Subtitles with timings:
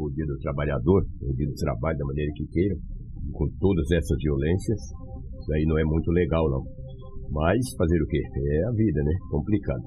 [0.00, 2.74] o dia do trabalhador, o dia do trabalho, da maneira que queira,
[3.32, 4.80] com todas essas violências,
[5.40, 6.64] isso aí não é muito legal, não.
[7.30, 8.18] Mas fazer o quê?
[8.18, 9.12] É a vida, né?
[9.30, 9.82] Complicado.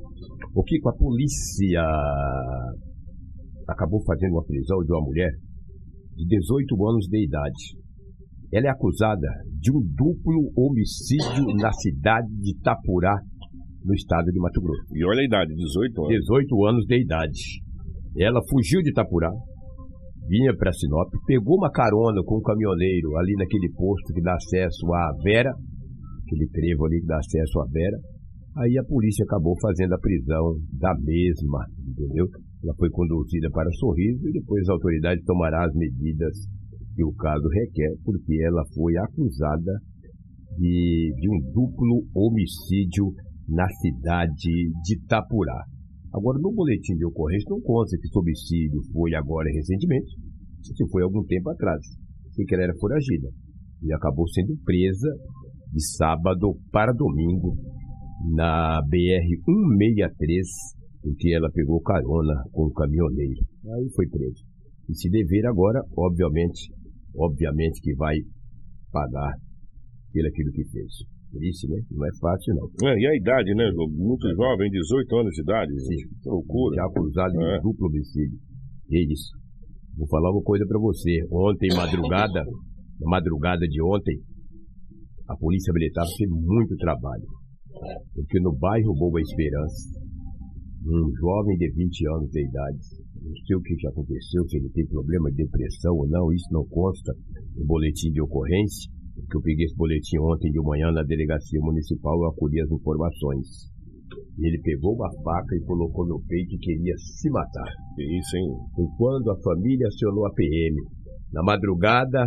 [0.56, 1.84] O que com a polícia
[3.68, 5.32] acabou fazendo uma prisão de uma mulher
[6.16, 7.64] de 18 anos de idade.
[8.54, 9.28] Ela é acusada
[9.60, 13.18] de um duplo homicídio na cidade de Itapurá,
[13.84, 14.96] no estado de Mato Grosso.
[14.96, 16.20] E olha a idade, 18 anos.
[16.22, 17.42] 18 anos de idade.
[18.18, 19.32] Ela fugiu de Itapurá,
[20.28, 24.94] vinha para Sinop, pegou uma carona com um caminhoneiro ali naquele posto que dá acesso
[24.94, 25.52] à Vera,
[26.26, 27.98] aquele trevo ali que dá acesso à Vera.
[28.56, 32.28] Aí a polícia acabou fazendo a prisão da mesma, entendeu?
[32.64, 36.38] Ela foi conduzida para Sorriso e depois as autoridades tomarão as medidas
[36.96, 39.74] que o caso requer, porque ela foi acusada
[40.58, 43.12] de, de um duplo homicídio
[43.50, 45.66] na cidade de Itapurá.
[46.14, 50.12] Agora, no boletim de ocorrência não consta que esse homicídio foi agora recentemente,
[50.62, 51.82] se foi algum tempo atrás,
[52.36, 53.30] que ela era foragida
[53.82, 55.10] e acabou sendo presa
[55.72, 57.58] de sábado para domingo
[58.36, 60.42] na BR-163,
[61.06, 63.42] em que ela pegou carona com o caminhoneiro.
[63.76, 64.44] Aí foi preso.
[64.90, 66.72] E se dever agora, obviamente,
[67.16, 68.16] obviamente que vai
[68.92, 69.34] pagar
[70.14, 71.13] pelo aquilo que fez.
[71.42, 71.82] Isso, né?
[71.90, 72.90] Não é fácil, não.
[72.90, 75.80] É, e a idade, né, Muito jovem, 18 anos de idade.
[75.80, 75.96] Sim.
[76.22, 76.76] Que loucura.
[76.76, 77.58] Já acusado é.
[77.58, 78.38] de duplo homicídio.
[78.92, 79.34] É isso.
[79.98, 81.26] Vou falar uma coisa para você.
[81.32, 82.44] Ontem, madrugada,
[83.02, 84.20] na madrugada de ontem,
[85.28, 87.26] a Polícia Militar fez muito trabalho.
[88.14, 90.00] Porque no bairro Boa Esperança,
[90.86, 92.80] um jovem de 20 anos de idade,
[93.24, 96.48] não sei o que já aconteceu, se ele tem problema de depressão ou não, isso
[96.52, 97.14] não consta
[97.56, 102.18] no boletim de ocorrência, porque eu peguei esse boletim ontem de manhã na delegacia municipal,
[102.22, 103.72] eu acolhi as informações.
[104.38, 107.70] Ele pegou uma faca e colocou no peito e queria se matar.
[107.98, 108.50] Isso, hein?
[108.76, 110.76] Foi quando a família acionou a PM.
[111.32, 112.20] Na madrugada,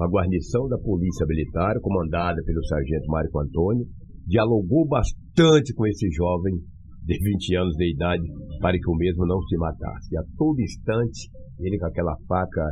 [0.00, 3.86] a guarnição da Polícia Militar, comandada pelo sargento Marco Antônio,
[4.26, 6.54] dialogou bastante com esse jovem
[7.04, 8.24] de 20 anos de idade
[8.60, 10.14] para que o mesmo não se matasse.
[10.14, 11.28] E a todo instante,
[11.60, 12.64] ele com aquela faca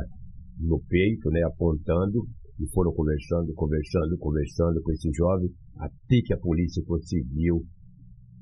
[0.59, 2.25] no peito, né, apontando,
[2.59, 7.63] e foram conversando, conversando, conversando com esse jovem, até que a polícia conseguiu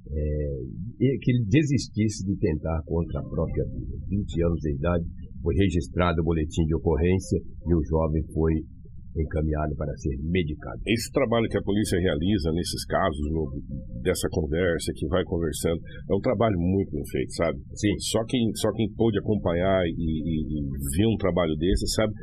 [0.09, 3.97] é, que ele desistisse de tentar contra a própria vida.
[4.09, 5.05] 20 anos de idade,
[5.41, 8.53] foi registrado o boletim de ocorrência e o jovem foi
[9.17, 10.79] encaminhado para ser medicado.
[10.87, 13.43] Esse trabalho que a polícia realiza nesses casos, no,
[14.01, 15.79] dessa conversa, que vai conversando,
[16.09, 17.59] é um trabalho muito bem feito, sabe?
[17.75, 17.91] Sim.
[17.99, 22.13] Só quem, só quem pôde acompanhar e, e, e ver um trabalho desse, sabe?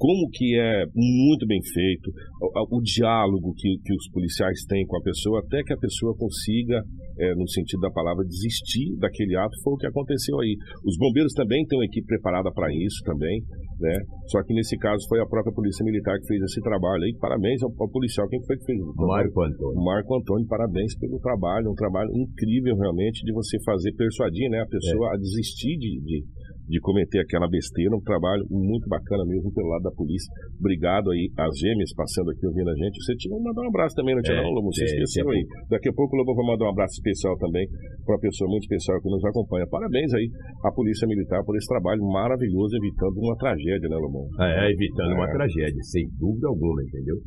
[0.00, 2.08] Como que é muito bem feito,
[2.40, 6.16] o, o diálogo que, que, os policiais têm com a pessoa, até que a pessoa
[6.16, 6.80] consiga,
[7.20, 10.56] é, no sentido da palavra, desistir daquele ato, foi o que aconteceu aí.
[10.88, 13.44] Os bombeiros também têm uma equipe preparada para isso também,
[13.78, 13.92] né?
[14.32, 17.12] Só que nesse caso foi a própria Polícia Militar que fez esse trabalho aí.
[17.20, 18.80] Parabéns ao, ao policial, quem foi que fez?
[18.96, 19.84] Marco Antônio.
[19.84, 24.66] Marco Antônio, parabéns pelo trabalho, um trabalho incrível realmente de você fazer, persuadir né, a
[24.66, 25.14] pessoa é.
[25.14, 26.24] a desistir de, de
[26.70, 27.90] de cometer aquela besteira.
[27.90, 30.30] Um trabalho muito bacana mesmo pelo lado da polícia.
[30.54, 33.02] Obrigado aí às gêmeas passando aqui ouvindo a gente.
[33.02, 34.70] Você tinha que mandar um abraço também, não tinha é, não, Lobo?
[34.70, 35.42] Você é, esqueceu é, aí.
[35.68, 37.66] Daqui a pouco o Lobo vai mandar um abraço especial também
[38.06, 39.66] para uma pessoa muito especial que nos acompanha.
[39.66, 40.30] Parabéns aí
[40.62, 44.30] à Polícia Militar por esse trabalho maravilhoso, evitando uma tragédia, né, Lobão?
[44.38, 45.32] É, evitando uma é.
[45.34, 47.18] tragédia, sem dúvida alguma, entendeu?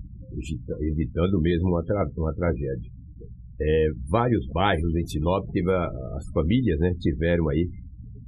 [0.80, 2.90] Evitando mesmo uma, tra uma tragédia.
[3.62, 5.86] É, vários bairros em Sinop, teve a,
[6.18, 7.68] as famílias né, tiveram aí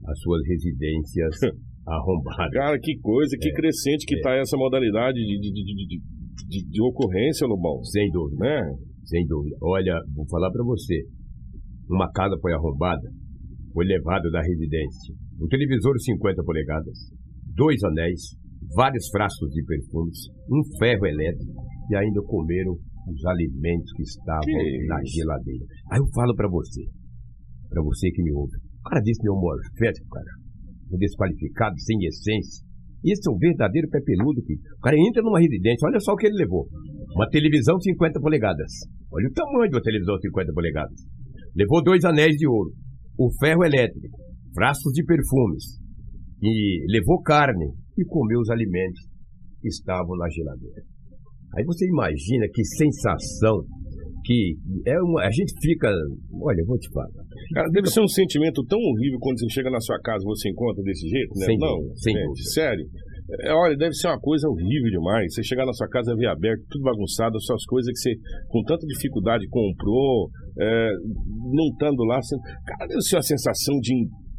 [0.08, 1.36] as suas residências
[1.88, 2.52] arrombadas.
[2.54, 4.42] Cara, que coisa, que é, crescente que está é.
[4.42, 6.00] essa modalidade de, de, de,
[6.48, 7.84] de, de ocorrência, Lobão.
[7.84, 8.46] Sem dúvida.
[8.46, 8.62] Né?
[9.06, 9.56] Sem dúvida.
[9.62, 11.04] Olha, vou falar para você.
[11.90, 13.08] Uma casa foi arrombada,
[13.74, 15.14] foi levada da residência.
[15.40, 16.98] Um televisor 50 polegadas,
[17.54, 18.22] dois anéis,
[18.74, 20.18] vários frascos de perfumes,
[20.50, 21.54] um ferro elétrico
[21.92, 25.66] e ainda comeram os alimentos que estavam que na geladeira.
[25.92, 26.82] Aí eu falo para você,
[27.70, 30.32] para você que me ouve, o cara desse meu morfético, cara.
[30.94, 32.62] Um desqualificado, sem essência.
[33.04, 34.62] Esse é um verdadeiro pé peludo, filho.
[34.78, 36.70] O cara entra numa residência, olha só o que ele levou.
[37.16, 38.72] Uma televisão 50 polegadas.
[39.12, 41.00] Olha o tamanho de uma televisão 50 polegadas.
[41.56, 42.72] Levou dois anéis de ouro.
[43.18, 44.18] O ferro elétrico.
[44.54, 45.82] Frascos de perfumes.
[46.44, 47.74] E levou carne.
[47.98, 49.02] E comeu os alimentos
[49.62, 50.84] que estavam na geladeira.
[51.58, 53.66] Aí você imagina que sensação
[54.26, 54.58] que
[54.88, 55.88] é uma, a gente fica.
[56.42, 57.08] Olha, eu vou te falar.
[57.54, 60.50] Cara, deve ser um sentimento tão horrível quando você chega na sua casa e você
[60.50, 61.46] encontra desse jeito, né?
[61.46, 62.50] Sem não, dúvida, sem gente, dúvida.
[62.50, 62.86] sério.
[63.42, 65.34] É, olha, deve ser uma coisa horrível demais.
[65.34, 68.16] Você chegar na sua casa ver aberto, tudo bagunçado, as suas coisas que você
[68.50, 70.30] com tanta dificuldade comprou,
[70.60, 70.90] é,
[71.54, 72.20] não estando lá.
[72.22, 72.36] Você,
[72.66, 73.94] cara, deve ser uma sensação de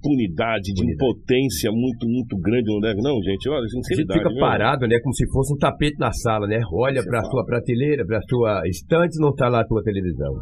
[0.07, 3.49] impunidade, de impotência muito, muito grande, não deve, não, gente?
[3.49, 4.21] Olha, sinceridade.
[4.21, 4.99] A gente fica parado, né?
[5.03, 6.61] Como se fosse um tapete na sala, né?
[6.73, 10.33] Olha para sua prateleira, para sua estante, não está lá a tua televisão.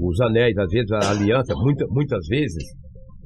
[0.00, 2.64] Os anéis, às vezes, a aliança, muita, muitas vezes,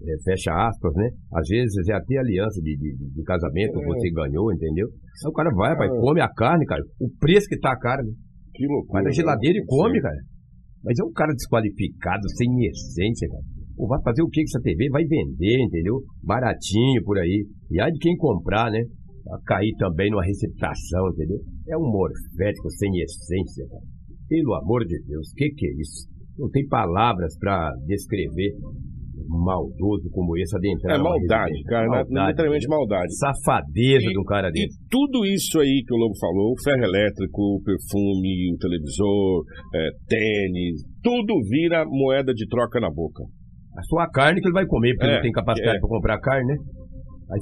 [0.02, 1.08] é, fecha aspas, né?
[1.32, 3.84] Às vezes é até aliança de, de, de casamento é.
[3.84, 4.88] você ganhou, entendeu?
[4.88, 6.00] Aí o cara vai, ah.
[6.00, 6.82] come a carne, cara.
[7.00, 8.10] O preço que tá a carne.
[8.54, 9.02] Que loucura.
[9.02, 10.16] Vai na geladeira e come, cara.
[10.84, 13.53] Mas é um cara desqualificado, sem essência, cara.
[13.76, 14.88] Pô, vai fazer o que com essa TV?
[14.90, 16.00] Vai vender, entendeu?
[16.22, 17.46] Baratinho por aí.
[17.70, 18.80] E aí de quem comprar, né?
[19.24, 21.38] Vai cair também numa receptação, entendeu?
[21.68, 23.82] É um morfético sem essência, cara.
[24.28, 26.08] Pelo amor de Deus, o que, que é isso?
[26.38, 28.52] Não tem palavras para descrever
[29.28, 30.98] maldoso como esse adentrar.
[30.98, 31.88] É maldade, cara, né?
[31.88, 33.16] maldade, literalmente maldade.
[33.16, 34.66] Safadeza e, um cara desse.
[34.66, 39.44] E tudo isso aí que o Lobo falou, o ferro elétrico, o perfume, o televisor,
[39.74, 43.24] é, tênis, tudo vira moeda de troca na boca.
[43.76, 45.80] A sua carne que ele vai comer, porque é, não tem capacidade é.
[45.80, 46.56] para comprar carne, né?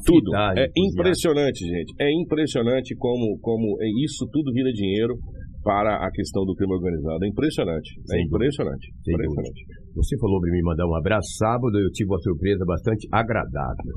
[0.05, 0.35] tudo.
[0.57, 1.93] É impressionante, gente.
[2.01, 5.15] É impressionante como, como é isso tudo vira dinheiro
[5.63, 7.25] para a questão do crime organizado.
[7.25, 7.91] É impressionante.
[8.11, 8.87] É impressionante.
[9.07, 9.61] impressionante.
[9.95, 11.29] Você falou para me mandar um abraço.
[11.37, 13.95] Sábado eu tive uma surpresa bastante agradável.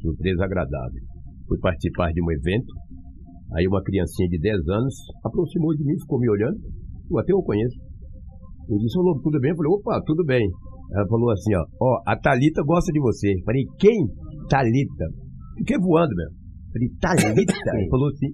[0.00, 1.02] Surpresa agradável.
[1.48, 2.72] Fui participar de um evento.
[3.56, 4.94] Aí uma criancinha de 10 anos
[5.24, 6.56] aproximou de mim, ficou me olhando.
[7.10, 7.76] Eu até o conheço.
[8.68, 9.50] Eu disse, Lobo, tudo bem?
[9.50, 10.46] Eu falei, opa, tudo bem.
[10.94, 13.34] Ela falou assim, ó, ó, a Thalita gosta de você.
[13.44, 14.06] Falei, quem?
[14.48, 15.06] Thalita.
[15.58, 16.26] Fiquei voando, meu.
[16.26, 17.54] Eu falei, Thalita?
[17.74, 18.28] Ele falou assim,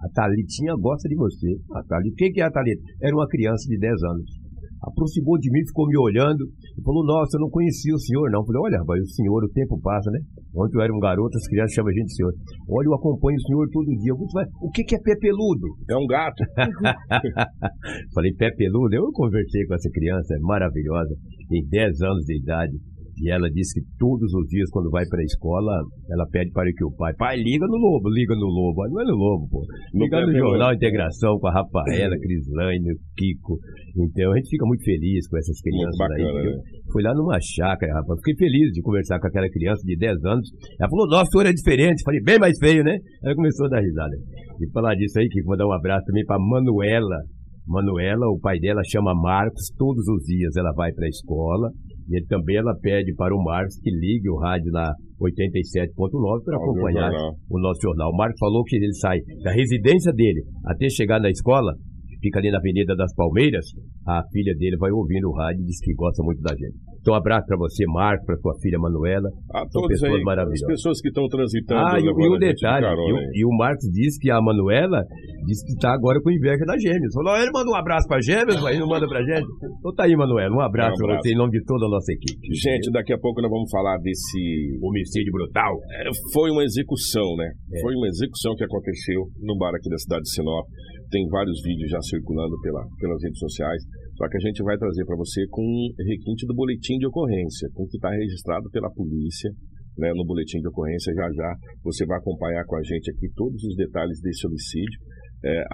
[0.00, 1.48] a Thalitinha gosta de você.
[1.74, 2.82] A Thalita, quem que é a Thalita?
[3.02, 4.39] Era uma criança de 10 anos.
[4.82, 8.40] Aproximou de mim, ficou me olhando e falou: Nossa, eu não conhecia o senhor, não.
[8.40, 10.20] Eu falei: Olha, rapaz, o senhor, o tempo passa, né?
[10.56, 12.32] Ontem eu era um garoto, as crianças chamam a gente de senhor.
[12.68, 14.14] Olha, eu acompanho o senhor todo dia.
[14.60, 15.68] O que, que é pé peludo?
[15.88, 16.42] É um gato.
[18.14, 18.94] falei: Pé peludo?
[18.94, 21.14] Eu conversei com essa criança, é maravilhosa,
[21.48, 22.72] tem 10 anos de idade.
[23.20, 25.76] E ela disse que todos os dias, quando vai para a escola,
[26.08, 28.88] ela pede para que o pai, pai, liga no Lobo, liga no Lobo.
[28.88, 29.60] Não é no Lobo, pô.
[29.92, 33.60] Liga no Jornal Integração com a Rafaela, Crislane, Kiko.
[34.00, 36.46] Então a gente fica muito feliz com essas crianças bacana, aí.
[36.48, 36.62] Né?
[36.90, 38.20] Fui lá numa chácara, rapaz.
[38.24, 40.48] Fiquei feliz de conversar com aquela criança de 10 anos.
[40.80, 42.02] Ela falou, nossa, o senhor é diferente.
[42.02, 42.96] Falei, bem mais feio, né?
[43.22, 44.16] Ela começou a dar risada.
[44.64, 47.20] E falar disso aí, Kiko, vou dar um abraço também para Manuela.
[47.68, 51.68] Manuela, o pai dela chama Marcos, todos os dias ela vai para a escola
[52.10, 57.10] e também ela pede para o Marcos que ligue o rádio na 87.9 para acompanhar
[57.48, 58.10] o nosso jornal.
[58.10, 61.72] O Marcos falou que ele sai da residência dele até chegar na escola,
[62.20, 63.64] fica ali na Avenida das Palmeiras,
[64.06, 66.89] a filha dele vai ouvindo o rádio e diz que gosta muito da gente.
[67.00, 69.28] Então, um abraço para você, Marco, para sua filha Manuela.
[69.54, 70.62] A São pessoas aí, maravilhosas.
[70.62, 71.80] As pessoas que estão transitando.
[71.80, 75.00] Ah, e, e um detalhe, e, e, o Marcos disse que a Manuela
[75.46, 77.14] disse que está agora com inveja da Gêmeos.
[77.14, 79.48] Falou, ele manda um abraço para Gêmeos, mas não manda para gente.
[79.78, 81.06] Então tá aí, Manuela, um abraço, um abraço.
[81.06, 82.54] para você em nome de toda a nossa equipe.
[82.54, 85.72] Gente, daqui a pouco nós vamos falar desse homicídio brutal.
[86.04, 87.48] É, foi uma execução, né?
[87.48, 87.80] É.
[87.80, 90.66] Foi uma execução que aconteceu no bar aqui da cidade de Sinop.
[91.10, 93.82] Tem vários vídeos já circulando pela, pelas redes sociais.
[94.20, 95.64] Só que a gente vai trazer para você com
[95.96, 99.50] requinte do boletim de ocorrência, com o que está registrado pela polícia
[99.96, 101.14] né, no boletim de ocorrência.
[101.14, 105.00] Já já você vai acompanhar com a gente aqui todos os detalhes desse homicídio.
[105.40, 105.64] É,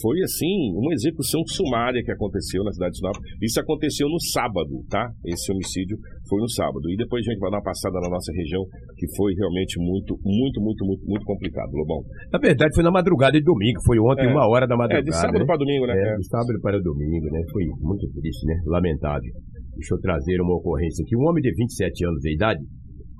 [0.00, 3.16] foi assim, uma execução sumária que aconteceu na cidade de Sinop.
[3.42, 5.02] Isso aconteceu no sábado, tá?
[5.26, 5.98] Esse homicídio
[6.30, 6.86] foi no sábado.
[6.88, 8.62] E depois a gente vai dar uma passada na nossa região,
[8.94, 12.06] que foi realmente muito, muito, muito, muito, muito complicado, Lobão.
[12.30, 15.02] Na verdade, foi na madrugada de domingo, foi ontem, é, uma hora da madrugada.
[15.02, 15.44] É, de sábado né?
[15.44, 15.94] para domingo, né?
[15.98, 17.42] É, é, de sábado para domingo, né?
[17.50, 18.54] Foi muito triste, né?
[18.66, 19.32] Lamentável.
[19.74, 21.16] Deixa eu trazer uma ocorrência aqui.
[21.16, 22.62] Um homem de 27 anos de idade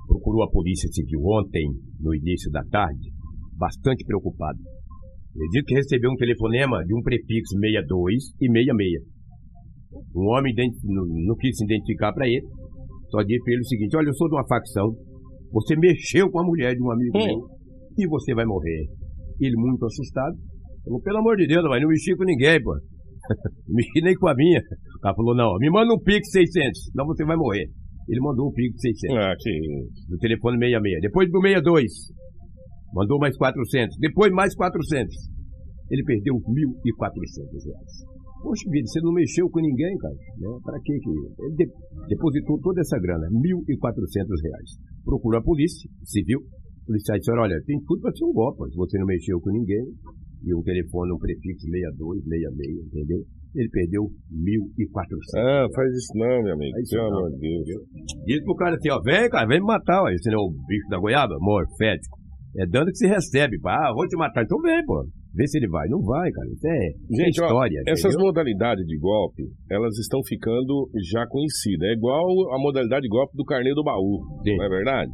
[0.07, 1.67] procurou a Polícia Civil ontem,
[1.99, 3.11] no início da tarde,
[3.59, 4.57] bastante preocupado
[5.37, 9.17] ele disse que recebeu um telefonema de um prefixo 62 e 66.
[10.15, 10.53] Um homem
[10.83, 12.45] não, não quis se identificar para ele,
[13.09, 14.89] só disse para ele o seguinte: Olha, eu sou de uma facção,
[15.51, 17.25] você mexeu com a mulher de um amigo hum.
[17.25, 17.39] meu
[17.97, 18.85] e você vai morrer.
[19.39, 20.35] Ele, muito assustado,
[20.83, 22.73] falou: Pelo amor de Deus, mas não mexi com ninguém, pô.
[22.73, 24.59] não mexi nem com a minha.
[24.59, 27.69] O cara falou: Não, me manda um Pix 600, senão você vai morrer.
[28.09, 29.17] Ele mandou um Pix 600.
[29.17, 29.51] Ah, que...
[30.09, 31.01] Do telefone 66.
[31.01, 31.91] Depois do 62,
[32.93, 33.97] Mandou mais 400.
[33.99, 35.13] Depois mais 400.
[35.89, 37.93] Ele perdeu 1.400 reais.
[38.43, 40.13] Poxa vida, você não mexeu com ninguém, cara.
[40.13, 40.47] Né?
[40.63, 41.09] Para que que...
[41.09, 41.65] Ele de...
[42.09, 44.69] depositou toda essa grana, 1.400 reais.
[45.03, 46.39] Procurou a polícia civil.
[46.39, 48.63] O policial disse, olha, tem tudo para ser um golpe.
[48.75, 49.83] Você não mexeu com ninguém,
[50.43, 53.19] e um telefone, um prefixo 62, 66, entendeu?
[53.55, 55.33] Ele perdeu 1.400.
[55.35, 56.77] Ah, faz isso não, meu amigo.
[56.89, 57.83] Pelo amor de Deus.
[58.25, 60.09] Diz pro cara assim, ó, vem, cara, vem me matar, ó.
[60.09, 62.16] Esse não é o bicho da goiaba, morfético.
[62.57, 63.57] É dano que se recebe.
[63.65, 64.43] Ah, vou te matar.
[64.43, 65.05] Então vem, pô.
[65.33, 65.87] Vê se ele vai.
[65.87, 66.47] Não vai, cara.
[66.49, 66.79] Isso é,
[67.11, 67.81] Gente, é história.
[67.87, 71.87] Ó, essas modalidades de golpe, elas estão ficando já conhecidas.
[71.89, 74.21] É igual a modalidade de golpe do carnê do baú.
[74.43, 74.57] Sim.
[74.57, 75.11] Não é verdade?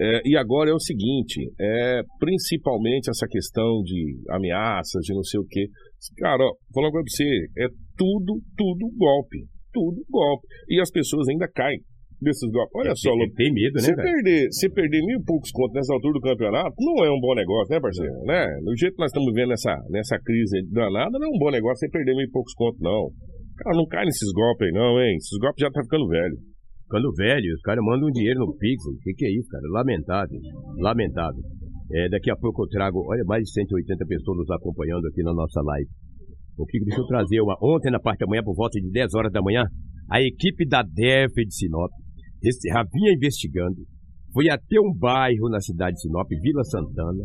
[0.00, 5.40] É, e agora é o seguinte, é, principalmente essa questão de ameaças, de não sei
[5.40, 5.66] o quê.
[6.18, 7.24] Cara, ó, falando pra você,
[7.58, 9.38] é tudo, tudo golpe.
[9.72, 10.46] Tudo golpe.
[10.68, 11.80] E as pessoas ainda caem
[12.24, 12.72] desses golpes.
[12.74, 15.74] Olha tem, só, tem, tem medo, né, se perder, se perder mil e poucos contos
[15.74, 18.12] nessa altura do campeonato, não é um bom negócio, né, parceiro?
[18.24, 18.42] Né?
[18.64, 21.84] Do jeito que nós estamos vivendo nessa, nessa crise danada, não é um bom negócio
[21.84, 23.12] você perder mil e poucos contos, não.
[23.58, 25.14] Cara, não cai nesses golpes aí, não, hein?
[25.16, 26.36] Esses golpes já tá ficando velho.
[26.84, 28.82] Ficando velho, os caras mandam dinheiro no Pix.
[28.86, 29.62] O que, que é isso, cara?
[29.70, 30.40] Lamentável.
[30.78, 31.42] Lamentável.
[31.92, 35.32] É, daqui a pouco eu trago, olha, mais de 180 pessoas nos acompanhando aqui na
[35.32, 35.88] nossa live.
[36.58, 37.56] O que deixa eu trazer uma.
[37.62, 39.64] Ontem, na parte da manhã, por volta de 10 horas da manhã,
[40.10, 41.90] a equipe da DEF de Sinop
[42.66, 43.82] já vinha investigando.
[44.32, 47.24] Foi até um bairro na cidade de Sinop, Vila Santana,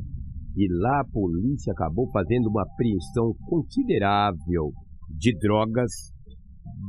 [0.55, 4.71] e lá a polícia acabou fazendo uma apreensão considerável
[5.09, 5.91] de drogas.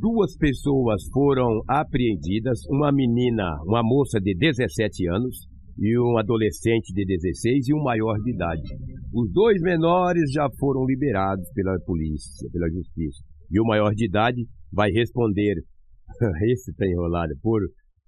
[0.00, 7.04] Duas pessoas foram apreendidas, uma menina, uma moça de 17 anos e um adolescente de
[7.06, 8.68] 16 e um maior de idade.
[9.14, 13.24] Os dois menores já foram liberados pela polícia, pela justiça.
[13.50, 15.54] E o maior de idade vai responder,
[16.50, 17.60] esse tá enrolado, por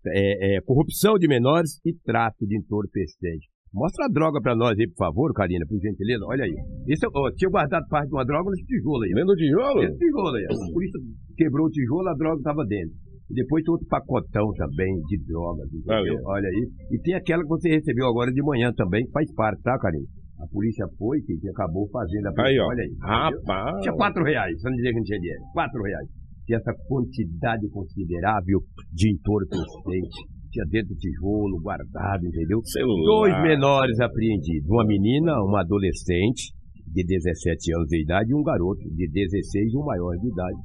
[0.08, 3.48] é, é, corrupção de menores e tráfico de entorpecente.
[3.72, 6.24] Mostra a droga pra nós aí, por favor, Karina, por gentileza.
[6.26, 6.54] Olha aí.
[6.86, 9.10] Esse, ó, tinha guardado parte de uma droga nesse tijolo aí.
[9.14, 9.82] Dentro do tijolo?
[9.82, 10.44] Esse tijolo aí.
[10.44, 11.00] A polícia
[11.36, 12.94] quebrou o tijolo, a droga estava dentro.
[13.30, 16.18] E depois tem outro pacotão também de drogas, entendeu?
[16.26, 16.68] Ah, Olha aí.
[16.90, 20.04] E tem aquela que você recebeu agora de manhã também, faz parte, tá, Karina?
[20.38, 22.66] A polícia foi, que que acabou fazendo a Aí, ó.
[22.66, 22.92] Olha aí.
[23.00, 23.80] Rapaz.
[23.80, 25.42] Tinha quatro reais, não dizer que não tinha dinheiro.
[25.54, 26.08] Quatro reais.
[26.46, 28.60] Tinha essa quantidade considerável
[28.92, 30.18] de entorpecente.
[30.50, 32.60] Tinha dentro do tijolo, guardado, entendeu?
[32.64, 33.06] Celular.
[33.06, 34.68] Dois menores apreendidos.
[34.68, 36.52] Uma menina, uma adolescente
[36.86, 40.60] de 17 anos de idade e um garoto de 16 e um maior de idade.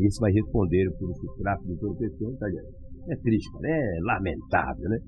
[0.00, 2.46] Esse vai responder por esse tráfico de entorpecente, tá?
[3.10, 3.68] É triste, cara.
[3.68, 4.98] É lamentável, né?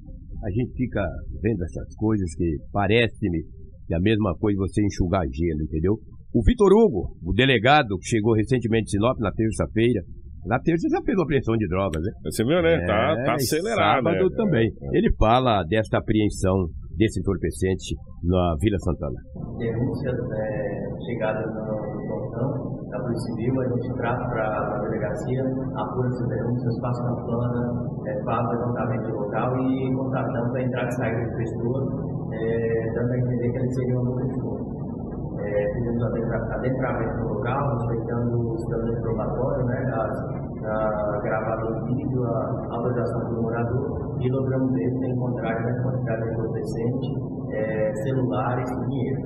[0.45, 1.05] A gente fica
[1.43, 3.43] vendo essas coisas que parece-me
[3.91, 5.99] que é a mesma coisa você enxugar gelo, entendeu?
[6.33, 10.01] O Vitor Hugo, o delegado que chegou recentemente em Sinop na terça-feira,
[10.47, 12.13] na terça já fez uma apreensão de drogas, né?
[12.25, 12.87] Você viu, né?
[12.87, 14.05] tá, É, tá e acelerado.
[14.05, 14.37] Sábado né?
[14.37, 14.67] também.
[14.71, 14.99] É, é.
[14.99, 19.21] Ele fala desta apreensão desse entorpecente na Vila Santana.
[19.59, 25.43] denúncias é, chegadas no plantão da Polícia Civil, a gente traz para a delegacia,
[25.77, 27.63] apura essas denúncias, passa uma plana,
[28.07, 31.85] é, faz o levantamento local e constatamos a entrada e saída de pessoas,
[32.33, 34.60] é, dando a entender que eles seriam no pessoa.
[35.51, 41.87] É, fizemos adentra- adentramento no local, respeitando os câmeras probatórios, né, as, a gravada do
[41.87, 47.09] vídeo, a autorização do morador, e logramos eles encontrar grande quantidade de entorpecente,
[47.51, 49.23] é, celulares e dinheiro.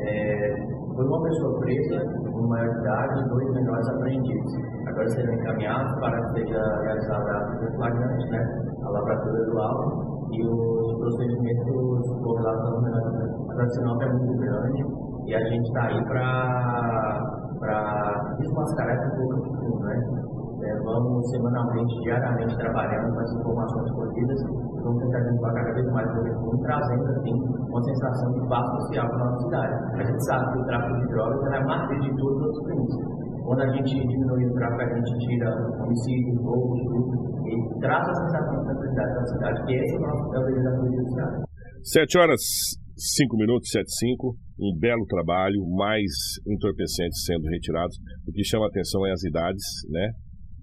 [0.00, 2.00] É, foi uma pessoa presa,
[2.32, 4.52] com maior de idade, e dois menores apreendidos.
[4.86, 10.46] Agora serão encaminhados para que seja realizada a flagrante, né, a lavratura do alvo e
[10.46, 17.18] os procedimentos com relação à tradicional é muito grande e a gente está aí para
[18.38, 19.94] desmascarar essa corrupção, né?
[20.58, 25.86] É, vamos semanalmente, diariamente trabalhando com as informações colhidas e vamos tentar limpar cada vez
[25.92, 27.34] mais o fundo, trazendo assim
[27.68, 30.00] uma sensação de paz social para a nossa cidade.
[30.00, 32.64] A gente sabe que o tráfico de drogas é a matriz de todos os outros
[32.64, 32.94] crimes.
[33.44, 38.14] Quando a gente diminui o tráfico, a gente tira homicídio, roubo, tudo, e traz a
[38.14, 41.24] sensação de tranquilidade da cidade, que esse é o nosso é dever da polícia.
[41.84, 42.40] 7 horas
[42.96, 44.47] 5 minutos, 7 5.
[44.60, 46.10] Um belo trabalho, mais
[46.46, 47.96] entorpecentes sendo retirados.
[48.26, 50.10] O que chama atenção é as idades, né?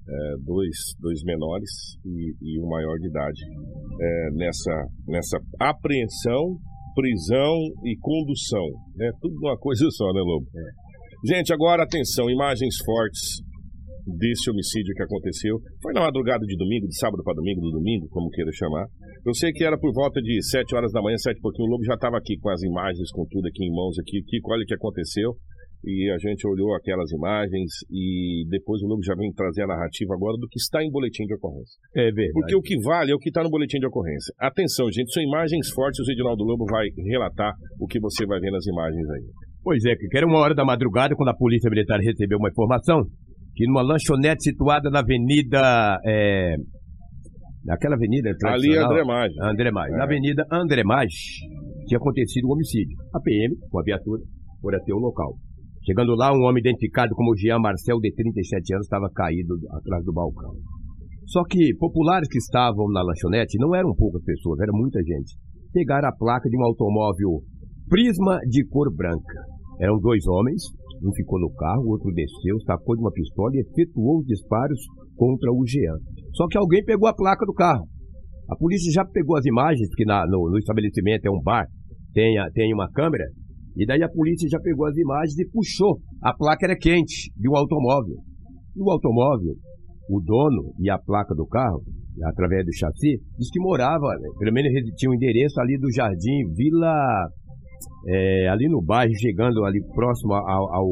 [0.07, 1.69] É, dois, dois menores
[2.05, 3.41] e, e um maior de idade
[3.99, 6.59] é, nessa, nessa apreensão,
[6.93, 8.67] prisão e condução.
[8.95, 9.09] Né?
[9.19, 10.45] Tudo uma coisa só, né, Lobo?
[11.25, 13.41] Gente, agora atenção, imagens fortes
[14.05, 15.59] desse homicídio que aconteceu.
[15.81, 18.85] Foi na madrugada de domingo, de sábado para domingo, do domingo, como queira chamar.
[19.25, 21.67] Eu sei que era por volta de 7 horas da manhã, 7 e pouquinho.
[21.67, 24.21] O Lobo já estava aqui com as imagens, com tudo aqui em mãos aqui.
[24.21, 25.33] Kiko, olha o que aconteceu.
[25.85, 30.15] E a gente olhou aquelas imagens e depois o Lobo já vem trazer a narrativa
[30.15, 31.77] agora do que está em boletim de ocorrência.
[31.95, 32.33] É verdade.
[32.33, 34.33] Porque o que vale é o que está no boletim de ocorrência.
[34.39, 35.99] Atenção, gente, são imagens fortes.
[35.99, 39.25] O Reginaldo Lobo vai relatar o que você vai ver nas imagens aí.
[39.63, 43.05] Pois é, que era uma hora da madrugada quando a polícia militar recebeu uma informação
[43.55, 45.99] que numa lanchonete situada na avenida.
[46.05, 46.55] É,
[47.63, 49.35] naquela avenida Ali é André Maggi.
[49.41, 49.93] André Maggi.
[49.93, 49.97] É.
[49.97, 51.15] Na avenida André Maggi
[51.87, 52.97] tinha acontecido um homicídio.
[53.13, 54.21] A PM, com a viatura,
[54.61, 55.35] foi até o local.
[55.85, 60.11] Chegando lá, um homem identificado como Jean Marcel, de 37 anos, estava caído atrás do
[60.11, 60.51] balcão.
[61.27, 65.37] Só que populares que estavam na lanchonete não eram poucas pessoas, era muita gente.
[65.71, 67.41] Pegaram a placa de um automóvel
[67.87, 69.45] Prisma de cor branca.
[69.79, 70.63] Eram dois homens,
[71.07, 74.79] um ficou no carro, o outro desceu, sacou de uma pistola e efetuou os disparos
[75.15, 75.97] contra o Jean.
[76.33, 77.87] Só que alguém pegou a placa do carro.
[78.49, 81.65] A polícia já pegou as imagens, porque na, no, no, estabelecimento é um bar,
[82.13, 83.25] tem, a, tem uma câmera,
[83.75, 85.99] e daí a polícia já pegou as imagens e puxou.
[86.21, 88.15] A placa era quente, de um automóvel.
[88.75, 89.55] E o automóvel,
[90.09, 91.81] o dono e a placa do carro,
[92.23, 96.53] através do chassi, disse que morava, né, pelo menos tinha um endereço ali do Jardim
[96.55, 97.27] Vila,
[98.07, 100.87] é, ali no bairro, chegando ali próximo ao, ao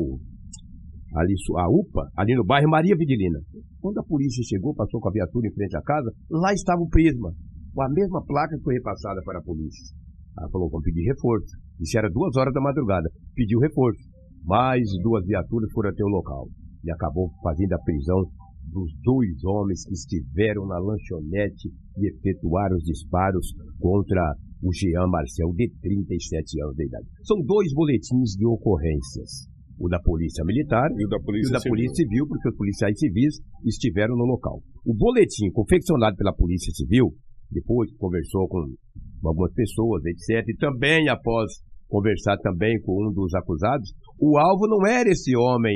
[1.15, 3.39] ali a UPA, ali no bairro Maria Vidilina.
[3.79, 6.89] Quando a polícia chegou, passou com a viatura em frente à casa, lá estava o
[6.89, 7.31] Prisma,
[7.73, 9.95] com a mesma placa que foi repassada para a polícia.
[10.37, 11.55] Ela falou, vamos pedir reforço.
[11.79, 13.07] Isso era duas horas da madrugada.
[13.35, 14.01] Pediu reforço.
[14.43, 16.47] Mais duas viaturas foram até o local.
[16.83, 18.23] E acabou fazendo a prisão
[18.71, 25.51] dos dois homens que estiveram na lanchonete e efetuaram os disparos contra o Jean Marcel,
[25.51, 27.05] de 37 anos de idade.
[27.27, 29.51] São dois boletins de ocorrências.
[29.77, 31.75] O da Polícia Militar e o da Polícia, e o da Civil.
[31.75, 34.61] Polícia Civil, porque os policiais civis estiveram no local.
[34.85, 37.11] O boletim confeccionado pela Polícia Civil,
[37.51, 38.63] depois conversou com
[39.25, 40.47] algumas pessoas, etc.
[40.47, 41.51] E também, após
[41.89, 45.75] conversar também com um dos acusados, o alvo não era esse homem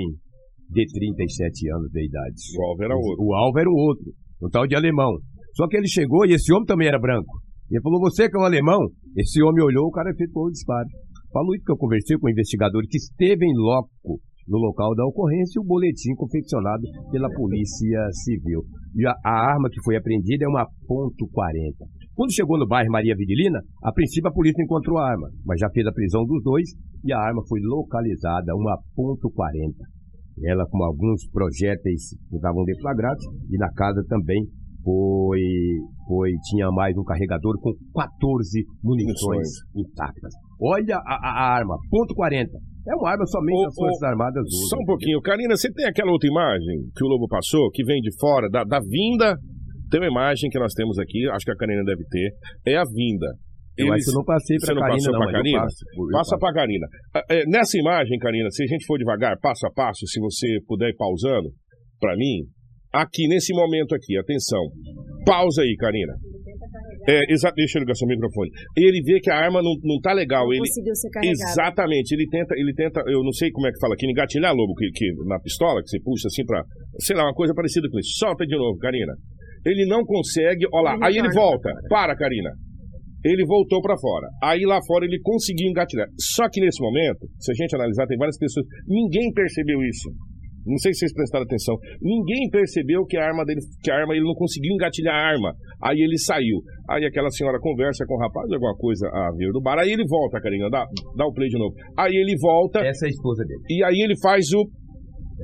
[0.69, 2.41] de 37 anos de idade.
[2.57, 3.25] O alvo era outro.
[3.25, 4.13] O alvo era o outro,
[4.43, 5.11] um tal de alemão.
[5.55, 7.46] Só que ele chegou e esse homem também era branco.
[7.69, 8.79] Ele falou, você que é um alemão?
[9.15, 10.87] Esse homem olhou, o cara efetuou o disparo.
[11.31, 15.05] Falou isso que eu conversei com o investigador que esteve em loco no local da
[15.05, 18.63] ocorrência o boletim confeccionado pela Polícia Civil.
[18.95, 21.85] E a, a arma que foi apreendida é uma ponto .40.
[22.15, 25.69] Quando chegou no bairro Maria Vidilina, a princípio a polícia encontrou a arma, mas já
[25.69, 26.69] fez a prisão dos dois
[27.03, 29.75] e a arma foi localizada, uma ponto .40.
[30.45, 34.45] Ela com alguns projéteis que estavam deflagrados e na casa também
[34.87, 35.43] foi,
[36.07, 40.31] foi tinha mais um carregador com 14 munições intactas.
[40.61, 42.47] Olha a, a, arma, ponto .40.
[42.87, 44.69] É uma arma somente das Forças Armadas usam.
[44.69, 45.19] Só um pouquinho.
[45.19, 48.63] Karina, você tem aquela outra imagem que o Lobo passou, que vem de fora, da,
[48.63, 49.35] da vinda?
[49.91, 52.31] Tem uma imagem que nós temos aqui, acho que a Karina deve ter.
[52.65, 53.27] É a vinda.
[53.77, 55.59] Eu acho que eu não passei para a Karina, não, pra Karina?
[55.59, 56.87] Passo, Passa para Karina.
[57.29, 60.89] É, nessa imagem, Karina, se a gente for devagar, passo a passo, se você puder
[60.89, 61.49] ir pausando
[61.99, 62.47] para mim,
[62.93, 64.63] aqui nesse momento aqui, atenção.
[65.25, 66.13] Pausa aí, Karina.
[67.07, 68.51] É, exa deixa eu ligar seu microfone.
[68.75, 70.43] Ele vê que a arma não, não tá legal.
[70.51, 71.39] Ele conseguiu ser carregado.
[71.39, 72.11] Exatamente.
[72.11, 74.91] Ele tenta, ele tenta, eu não sei como é que fala aqui, engatilhar lobo que,
[74.91, 76.63] que na pistola que você puxa assim para,
[76.99, 78.19] sei lá, uma coisa parecida com isso.
[78.19, 79.13] Solta de novo, Karina.
[79.65, 81.69] Ele não consegue, ó lá, ele aí ele volta.
[81.89, 82.51] Para, Karina.
[83.23, 84.27] Ele voltou para fora.
[84.43, 86.07] Aí lá fora ele conseguiu engatilhar.
[86.35, 90.11] Só que nesse momento, se a gente analisar, tem várias pessoas, ninguém percebeu isso.
[90.67, 91.75] Não sei se vocês prestaram atenção.
[92.01, 95.53] Ninguém percebeu que a arma dele, que a arma ele não conseguiu engatilhar a arma.
[95.81, 96.59] Aí ele saiu.
[96.89, 99.79] Aí aquela senhora conversa com o rapaz, alguma coisa a ver do bar.
[99.79, 101.73] Aí ele volta, Karina, dá, dá o play de novo.
[101.97, 102.79] Aí ele volta.
[102.79, 103.61] Essa é a esposa dele.
[103.69, 104.67] E aí ele faz o,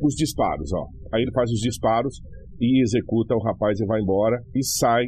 [0.03, 0.85] os disparos, ó.
[1.13, 2.19] Aí ele faz os disparos
[2.63, 5.03] e executa o rapaz e vai embora e sai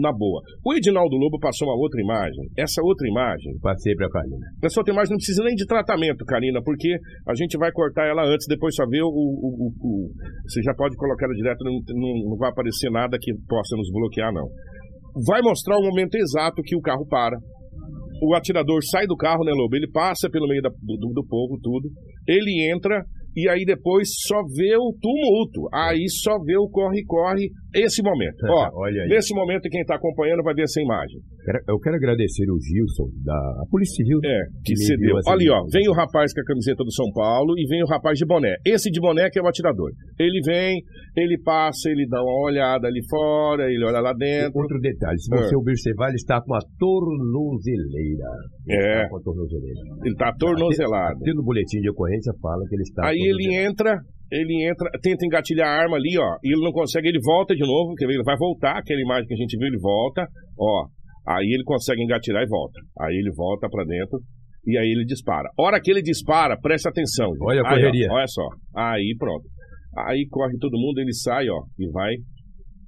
[0.00, 0.40] na boa.
[0.64, 2.46] O Edinaldo Lobo passou uma outra imagem.
[2.56, 3.58] Essa outra imagem.
[3.60, 4.46] Passei pra Karina.
[4.62, 6.94] Essa outra imagem não precisa nem de tratamento, Karina, porque
[7.26, 9.10] a gente vai cortar ela antes, depois só ver o.
[9.10, 10.10] o, o, o
[10.46, 13.90] você já pode colocar ela direto, não, não, não vai aparecer nada que possa nos
[13.90, 14.46] bloquear, não.
[15.26, 17.36] Vai mostrar o momento exato que o carro para.
[18.22, 19.74] O atirador sai do carro, né, Lobo?
[19.74, 21.88] Ele passa pelo meio da, do, do povo, tudo.
[22.28, 23.02] Ele entra,
[23.34, 25.68] e aí depois só vê o tumulto.
[25.72, 28.40] Aí só vê o corre-corre esse momento.
[28.50, 29.08] Ó, Olha aí.
[29.08, 31.20] nesse momento quem está acompanhando vai ver essa imagem.
[31.68, 34.20] Eu quero agradecer o Gilson, da a Polícia Civil.
[34.24, 35.16] É, que, que cedeu.
[35.26, 38.18] Ali, ó, vem o rapaz com a camiseta do São Paulo e vem o rapaz
[38.18, 38.56] de boné.
[38.64, 39.90] Esse de boné que é o atirador.
[40.18, 40.82] Ele vem,
[41.16, 44.60] ele passa, ele dá uma olhada ali fora, ele olha lá dentro.
[44.60, 45.58] Outro detalhe, se você é.
[45.58, 48.30] observar, ele está com a tornozeleira.
[48.66, 48.92] Ele é.
[48.92, 49.80] Está com a tornozeleira.
[50.04, 51.16] Ele está tornozelado.
[51.16, 53.98] Até, até no boletim de ocorrência fala que ele está Aí ele entra,
[54.30, 57.66] ele entra, tenta engatilhar a arma ali, ó, e ele não consegue, ele volta de
[57.66, 60.26] novo, quer ver, ele vai voltar, aquela imagem que a gente viu, ele volta,
[60.58, 60.86] ó,
[61.26, 62.80] aí ele consegue engatilhar e volta.
[63.00, 64.20] Aí ele volta para dentro
[64.66, 65.48] e aí ele dispara.
[65.58, 67.30] Hora que ele dispara, presta atenção.
[67.42, 68.06] Olha a correria.
[68.06, 68.48] Aí, ó, olha só.
[68.76, 69.44] Aí pronto.
[70.06, 72.14] Aí corre todo mundo, ele sai, ó, e vai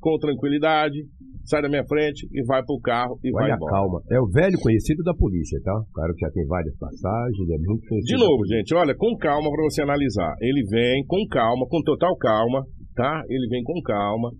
[0.03, 0.99] com tranquilidade,
[1.45, 3.73] sai da minha frente e vai pro carro e Olha vai embora.
[3.73, 4.03] calma.
[4.11, 5.73] É o velho conhecido da polícia, tá?
[5.73, 8.19] O cara que já tem várias passagens, é muito conhecido.
[8.19, 10.35] De novo, gente, olha, com calma para você analisar.
[10.41, 13.23] Ele vem com calma, com total calma, tá?
[13.31, 14.31] Ele vem com calma.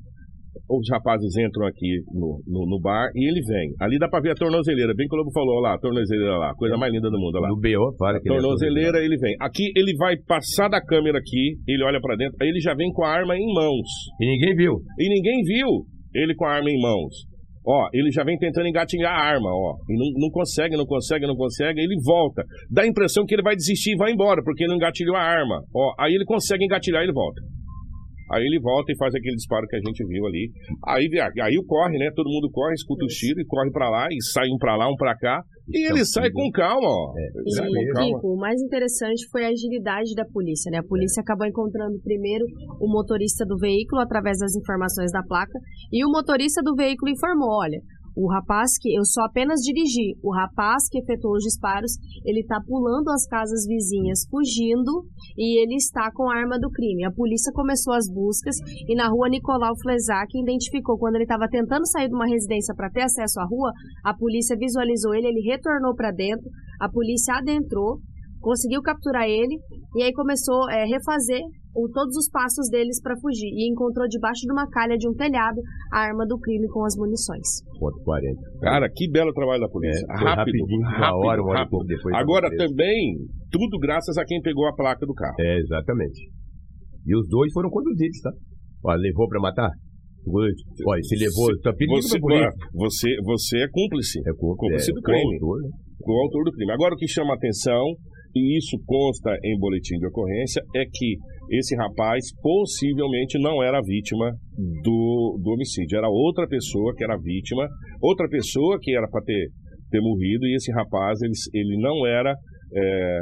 [0.69, 3.75] Os rapazes entram aqui no, no, no bar e ele vem.
[3.81, 6.55] Ali dá pra ver a tornozeleira, bem que o Lobo falou, lá, a tornozeleira lá,
[6.55, 7.49] coisa mais linda do mundo, lá.
[7.49, 9.37] No BO, fala que tornozeleira, ele, é ele vem.
[9.41, 12.93] Aqui ele vai passar da câmera aqui, ele olha para dentro, aí ele já vem
[12.93, 13.89] com a arma em mãos.
[14.21, 14.75] E ninguém viu.
[14.99, 15.69] E ninguém viu
[16.15, 17.33] ele com a arma em mãos.
[17.65, 19.77] Ó, ele já vem tentando engatinhar a arma, ó.
[19.89, 21.81] E não, não consegue, não consegue, não consegue.
[21.81, 22.45] Ele volta.
[22.69, 25.23] Dá a impressão que ele vai desistir e vai embora, porque ele não engatilhou a
[25.23, 25.63] arma.
[25.73, 27.41] Ó, aí ele consegue engatilhar e ele volta.
[28.33, 30.51] Aí ele volta e faz aquele disparo que a gente viu ali.
[30.87, 32.11] Aí, aí corre, né?
[32.17, 34.89] Todo mundo corre, escuta o tiro e corre para lá, e sai um para lá,
[34.89, 35.43] um para cá.
[35.69, 37.13] E ele sai com calma, ó.
[37.17, 38.17] É, sai com calma.
[38.17, 40.79] Kiko, o mais interessante foi a agilidade da polícia, né?
[40.79, 41.23] A polícia é.
[41.23, 42.45] acabou encontrando primeiro
[42.81, 45.59] o motorista do veículo através das informações da placa
[45.93, 47.79] e o motorista do veículo informou, olha,
[48.15, 51.93] o rapaz que eu só apenas dirigi, o rapaz que efetuou os disparos,
[52.25, 55.05] ele está pulando as casas vizinhas, fugindo
[55.37, 57.05] e ele está com a arma do crime.
[57.05, 58.57] A polícia começou as buscas
[58.89, 62.91] e na rua Nicolau Flezac identificou quando ele estava tentando sair de uma residência para
[62.91, 63.73] ter acesso à rua,
[64.05, 66.49] a polícia visualizou ele, ele retornou para dentro,
[66.81, 67.99] a polícia adentrou,
[68.41, 69.59] conseguiu capturar ele
[69.97, 71.41] e aí começou a é, refazer
[71.75, 75.15] o, todos os passos deles para fugir e encontrou debaixo de uma calha de um
[75.15, 75.61] telhado
[75.93, 77.65] a arma do crime com as munições.
[77.79, 78.41] Ponto 40.
[78.61, 80.05] Cara, que belo trabalho da polícia.
[80.05, 81.85] É, rápido, rapidinho, rápido, uma hora, uma hora rápido.
[81.87, 82.15] depois.
[82.15, 83.17] Agora também,
[83.51, 85.37] tudo graças a quem pegou a placa do carro.
[85.41, 86.21] É, exatamente.
[87.07, 88.31] E os dois foram conduzidos, tá?
[88.85, 89.71] Olha, levou para matar?
[90.25, 92.19] Olha, se levou, tá pedindo você,
[92.73, 94.21] você, você é cúmplice.
[94.21, 95.39] É cúmplice, é, do crime.
[95.41, 95.69] Com né?
[96.07, 96.73] o autor do crime.
[96.73, 97.83] Agora, o que chama atenção,
[98.35, 101.17] e isso consta em boletim de ocorrência, é que
[101.51, 104.33] esse rapaz possivelmente não era vítima
[104.83, 107.69] do, do homicídio, era outra pessoa que era vítima,
[108.01, 109.49] outra pessoa que era para ter,
[109.91, 112.35] ter morrido, e esse rapaz ele, ele não era
[112.75, 113.21] é,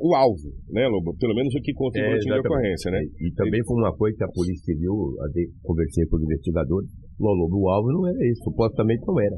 [0.00, 1.14] o alvo, né, Lobo?
[1.18, 3.00] Pelo menos o que conta em é, boletim de ocorrência, né?
[3.20, 3.66] E, e também ele...
[3.66, 4.94] foi uma coisa que a polícia viu,
[5.62, 6.90] conversei com os investigadores,
[7.20, 9.36] Lobo, o alvo não era esse, supostamente não era.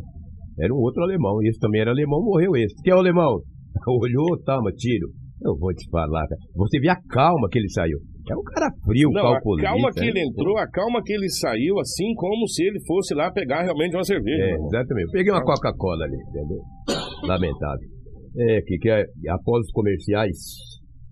[0.57, 2.81] Era um outro alemão, e esse também era alemão, morreu esse.
[2.83, 3.43] Que é o alemão?
[3.89, 5.09] Olhou, toma, tiro.
[5.43, 6.41] Eu vou te falar, cara.
[6.55, 7.99] Você vê a calma que ele saiu.
[8.31, 9.69] É um cara frio, Não, calculista.
[9.69, 13.15] A calma que ele entrou, a calma que ele saiu, assim como se ele fosse
[13.15, 14.43] lá pegar realmente uma cerveja.
[14.43, 15.09] É, exatamente.
[15.09, 16.61] Eu peguei uma Coca-Cola ali, entendeu?
[17.29, 17.89] Lamentável.
[18.39, 20.39] É, que, que é, após os comerciais,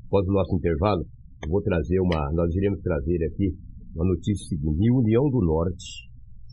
[0.07, 1.05] após o nosso intervalo,
[1.45, 2.33] eu vou trazer uma.
[2.33, 3.53] Nós iremos trazer aqui
[3.95, 4.91] uma notícia seguinte.
[4.91, 6.09] União do Norte,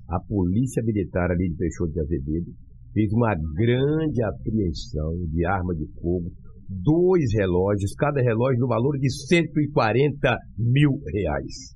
[0.09, 2.51] a Polícia Militar ali de Peixoto de Azevedo
[2.99, 6.27] fez uma grande apreensão de arma de fogo
[6.69, 11.73] dois relógios, cada relógio no valor de 140 mil reais.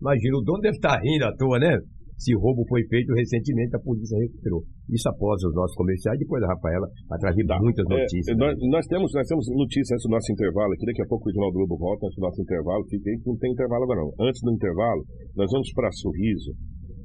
[0.00, 1.78] Imagina, o dono deve estar rindo à toa, né?
[2.18, 4.62] Se roubo foi feito recentemente, a polícia recuperou.
[4.90, 7.58] Isso após os nossos comerciais, depois a Rafaela vai trazer tá.
[7.58, 8.28] muitas é, notícias.
[8.28, 11.28] É, nós, nós, temos, nós temos notícias antes do nosso intervalo aqui, daqui a pouco
[11.28, 14.28] o Jornal do Globo volta antes do nosso intervalo, que não tem intervalo agora não.
[14.28, 15.02] Antes do intervalo,
[15.34, 16.52] nós vamos para Sorriso,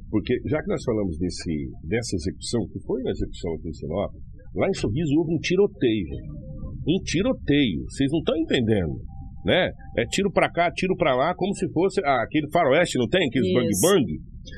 [0.10, 4.12] porque já que nós falamos desse, dessa execução, que foi uma execução aqui em Sinop,
[4.56, 6.50] lá em Sorriso houve um tiroteio
[6.88, 7.84] um tiroteio.
[7.90, 9.02] Vocês não estão entendendo.
[9.46, 9.72] Né?
[9.98, 13.26] É tiro para cá, tiro para lá, como se fosse ah, aquele faroeste, não tem?
[13.28, 14.06] Aqueles bang-bang.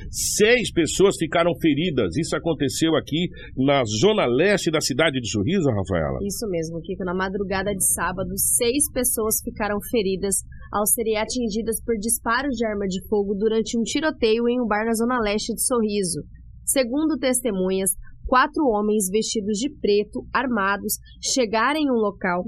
[0.10, 2.16] Seis pessoas ficaram feridas.
[2.18, 6.20] Isso aconteceu aqui na zona leste da cidade de Sorriso, Rafaela?
[6.24, 7.04] Isso mesmo, Kiko.
[7.04, 10.38] Na madrugada de sábado, seis pessoas ficaram feridas
[10.72, 14.86] ao serem atingidas por disparos de arma de fogo durante um tiroteio em um bar
[14.86, 16.22] na zona leste de Sorriso.
[16.64, 17.92] Segundo testemunhas,
[18.26, 22.46] quatro homens vestidos de preto, armados, chegaram em um local,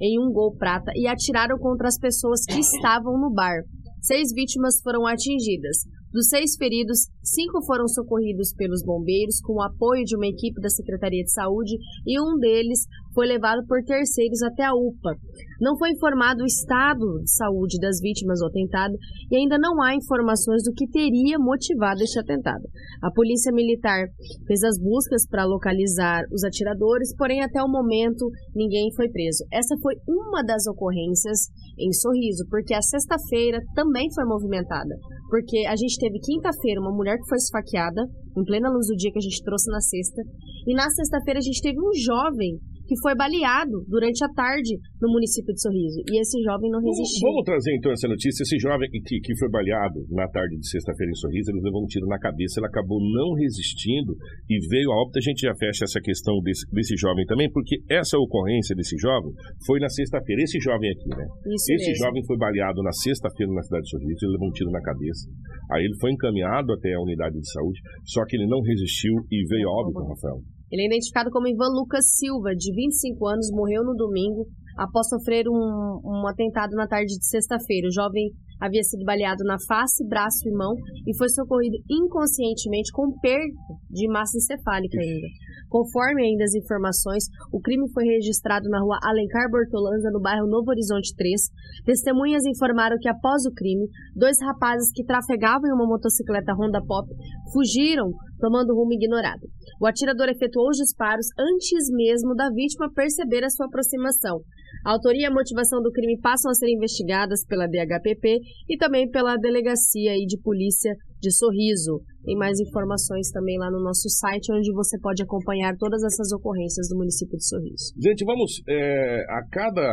[0.00, 3.62] em um gol prata, e atiraram contra as pessoas que estavam no bar.
[4.00, 5.78] Seis vítimas foram atingidas.
[6.12, 10.68] Dos seis feridos, cinco foram socorridos pelos bombeiros com o apoio de uma equipe da
[10.68, 11.76] Secretaria de Saúde
[12.06, 15.16] e um deles foi levado por terceiros até a UPA.
[15.60, 18.94] Não foi informado o estado de saúde das vítimas do atentado
[19.30, 22.64] e ainda não há informações do que teria motivado este atentado.
[23.02, 24.08] A Polícia Militar
[24.46, 29.44] fez as buscas para localizar os atiradores, porém até o momento ninguém foi preso.
[29.52, 31.48] Essa foi uma das ocorrências
[31.78, 34.94] em Sorriso, porque a sexta-feira também foi movimentada,
[35.30, 38.02] porque a gente teve quinta-feira uma mulher que foi esfaqueada,
[38.36, 40.22] em plena luz do dia que a gente trouxe na sexta,
[40.66, 45.08] e na sexta-feira a gente teve um jovem que foi baleado durante a tarde no
[45.12, 46.00] município de Sorriso.
[46.10, 47.28] E esse jovem não resistiu.
[47.28, 48.42] Vamos trazer então essa notícia.
[48.42, 51.86] Esse jovem que, que foi baleado na tarde de sexta-feira em Sorriso, ele levou um
[51.86, 54.16] tiro na cabeça, ele acabou não resistindo
[54.48, 55.18] e veio a óbito.
[55.18, 59.32] A gente já fecha essa questão desse, desse jovem também, porque essa ocorrência desse jovem
[59.66, 60.42] foi na sexta-feira.
[60.42, 61.26] Esse jovem aqui, né?
[61.48, 62.04] Isso esse mesmo.
[62.04, 65.28] jovem foi baleado na sexta-feira na cidade de Sorriso, ele levou um tiro na cabeça.
[65.72, 69.44] Aí ele foi encaminhado até a unidade de saúde, só que ele não resistiu e
[69.48, 70.53] veio a óbito, Rafael.
[70.74, 74.44] Ele é identificado como Ivan Lucas Silva, de 25 anos, morreu no domingo
[74.76, 77.86] após sofrer um, um atentado na tarde de sexta-feira.
[77.86, 80.74] O jovem havia sido baleado na face, braço e mão
[81.06, 83.54] e foi socorrido inconscientemente com perda
[83.88, 85.28] de massa encefálica ainda.
[85.74, 90.70] Conforme ainda as informações, o crime foi registrado na rua Alencar Bortolanza, no bairro Novo
[90.70, 91.50] Horizonte 3.
[91.84, 97.08] Testemunhas informaram que após o crime, dois rapazes que trafegavam em uma motocicleta Honda Pop
[97.52, 99.42] fugiram, tomando rumo ignorado.
[99.80, 104.42] O atirador efetuou os disparos antes mesmo da vítima perceber a sua aproximação.
[104.86, 109.10] A autoria e a motivação do crime passam a ser investigadas pela DHPP e também
[109.10, 112.00] pela Delegacia de Polícia de Sorriso.
[112.24, 116.88] Tem mais informações também lá no nosso site, onde você pode acompanhar todas essas ocorrências
[116.88, 117.92] do município de Sorriso.
[118.00, 118.62] Gente, vamos.
[118.68, 119.84] É, a cada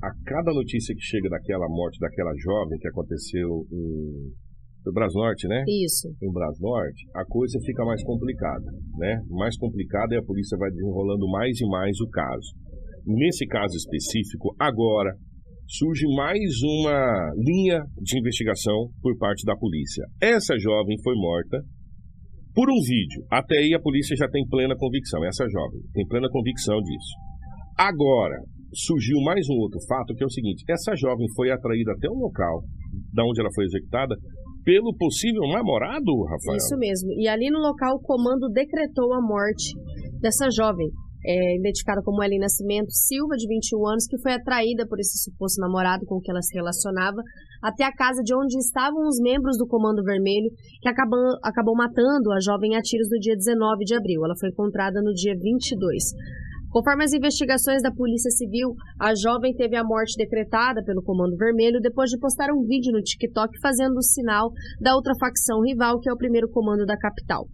[0.00, 4.30] a cada notícia que chega daquela morte daquela jovem que aconteceu em
[4.88, 5.64] no Brasnorte, né?
[5.84, 6.08] Isso.
[6.22, 8.64] Em Brasnorte, a coisa fica mais complicada,
[8.96, 9.20] né?
[9.28, 12.48] Mais complicada e a polícia vai desenrolando mais e mais o caso.
[13.04, 15.14] Nesse caso específico, agora
[15.68, 20.02] surge mais uma linha de investigação por parte da polícia.
[20.20, 21.60] Essa jovem foi morta
[22.54, 23.22] por um vídeo.
[23.30, 25.22] Até aí a polícia já tem plena convicção.
[25.24, 27.12] Essa jovem tem plena convicção disso.
[27.76, 28.40] Agora,
[28.72, 32.14] surgiu mais um outro fato que é o seguinte: essa jovem foi atraída até o
[32.14, 32.62] local
[33.12, 34.16] da onde ela foi executada
[34.64, 36.56] pelo possível namorado, Rafael.
[36.56, 37.12] Isso mesmo.
[37.20, 39.72] E ali no local o comando decretou a morte
[40.20, 40.88] dessa jovem,
[41.24, 45.60] é, identificada como Ellen Nascimento Silva, de 21 anos, que foi atraída por esse suposto
[45.60, 47.22] namorado com que ela se relacionava
[47.62, 50.50] até a casa de onde estavam os membros do Comando Vermelho,
[50.80, 54.24] que acabou, acabou matando a jovem a tiros no dia 19 de abril.
[54.24, 56.04] Ela foi encontrada no dia 22.
[56.70, 61.80] Conforme as investigações da Polícia Civil, a jovem teve a morte decretada pelo Comando Vermelho
[61.80, 66.10] depois de postar um vídeo no TikTok fazendo o sinal da outra facção rival, que
[66.10, 67.46] é o primeiro comando da capital.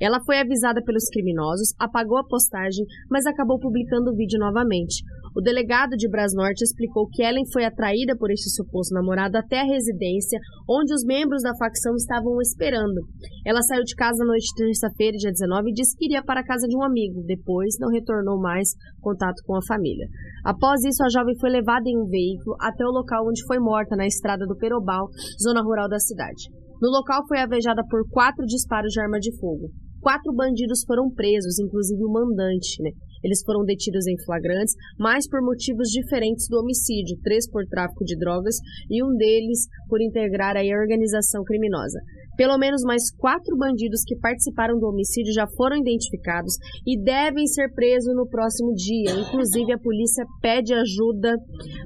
[0.00, 5.02] Ela foi avisada pelos criminosos, apagou a postagem, mas acabou publicando o vídeo novamente.
[5.34, 9.64] O delegado de Brasnorte explicou que Ellen foi atraída por este suposto namorado até a
[9.64, 13.06] residência, onde os membros da facção estavam esperando.
[13.46, 16.40] Ela saiu de casa na noite de terça-feira, dia 19, e disse que iria para
[16.40, 17.22] a casa de um amigo.
[17.24, 20.08] Depois, não retornou mais contato com a família.
[20.44, 23.94] Após isso, a jovem foi levada em um veículo até o local onde foi morta,
[23.94, 25.08] na estrada do Perobal,
[25.40, 26.50] zona rural da cidade.
[26.80, 29.70] No local foi avejada por quatro disparos de arma de fogo.
[30.00, 32.90] Quatro bandidos foram presos, inclusive o mandante, né?
[33.22, 38.16] Eles foram detidos em flagrantes, mas por motivos diferentes do homicídio, três por tráfico de
[38.16, 38.56] drogas
[38.88, 42.00] e um deles por integrar a organização criminosa.
[42.36, 46.54] Pelo menos mais quatro bandidos que participaram do homicídio já foram identificados
[46.86, 49.12] e devem ser presos no próximo dia.
[49.20, 51.36] Inclusive, a polícia pede ajuda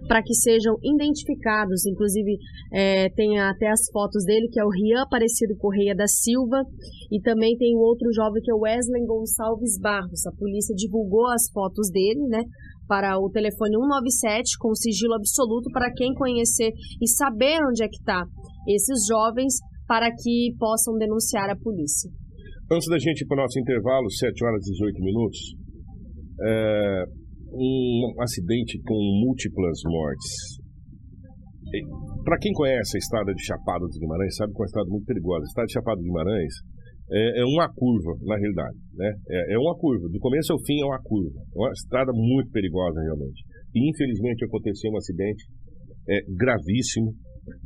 [0.06, 1.84] para que sejam identificados.
[1.86, 2.38] Inclusive,
[2.72, 6.62] é, tem até as fotos dele, que é o Rian Aparecido Correia da Silva,
[7.10, 10.26] e também tem o outro jovem que é o Wesley Gonçalves Barros.
[10.26, 12.42] A polícia divulgou as fotos dele, né?
[12.86, 17.96] Para o telefone 197 com sigilo absoluto para quem conhecer e saber onde é que
[17.96, 18.24] está
[18.68, 19.54] esses jovens
[19.86, 22.10] para que possam denunciar a polícia.
[22.70, 25.38] Antes da gente ir para o nosso intervalo, 7 horas e 18 minutos,
[26.40, 27.04] é,
[27.52, 30.64] um acidente com múltiplas mortes.
[32.24, 35.06] Para quem conhece a estrada de Chapada dos Guimarães, sabe que é uma estrada muito
[35.06, 35.42] perigosa.
[35.42, 36.54] A estrada de Chapada dos Guimarães
[37.10, 38.78] é, é, uma curva, na realidade.
[38.96, 39.12] Né?
[39.28, 40.08] É, é, uma curva.
[40.08, 41.36] Do começo ao fim é uma curva.
[41.36, 43.44] É uma estrada muito perigosa, realmente.
[43.74, 45.44] E, infelizmente, aconteceu um acidente
[46.08, 47.12] é, gravíssimo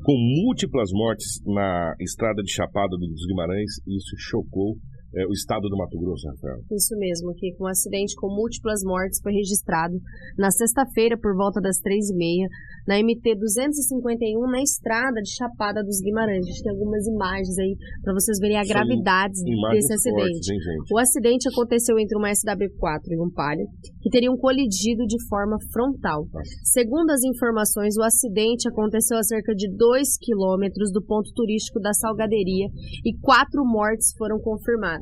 [0.02, 0.14] com
[0.44, 4.76] múltiplas mortes na estrada de Chapada dos Guimarães, isso chocou
[5.14, 6.60] é, o estado do Mato Grosso, Rafael.
[6.70, 9.96] Isso mesmo, que um acidente com múltiplas mortes foi registrado
[10.36, 12.46] na sexta-feira por volta das três e meia
[12.86, 16.44] na MT 251 na estrada de Chapada dos Guimarães.
[16.44, 19.36] A gente tem algumas imagens aí para vocês verem a São gravidade
[19.72, 20.48] desse acidente.
[20.48, 23.66] Fortes, hein, o acidente aconteceu entre uma SW4 e um Palio
[24.00, 26.26] que teriam colidido de forma frontal.
[26.32, 26.50] Nossa.
[26.64, 31.92] Segundo as informações, o acidente aconteceu a cerca de 2 quilômetros do ponto turístico da
[31.92, 32.68] Salgaderia
[33.04, 34.97] e quatro mortes foram confirmadas.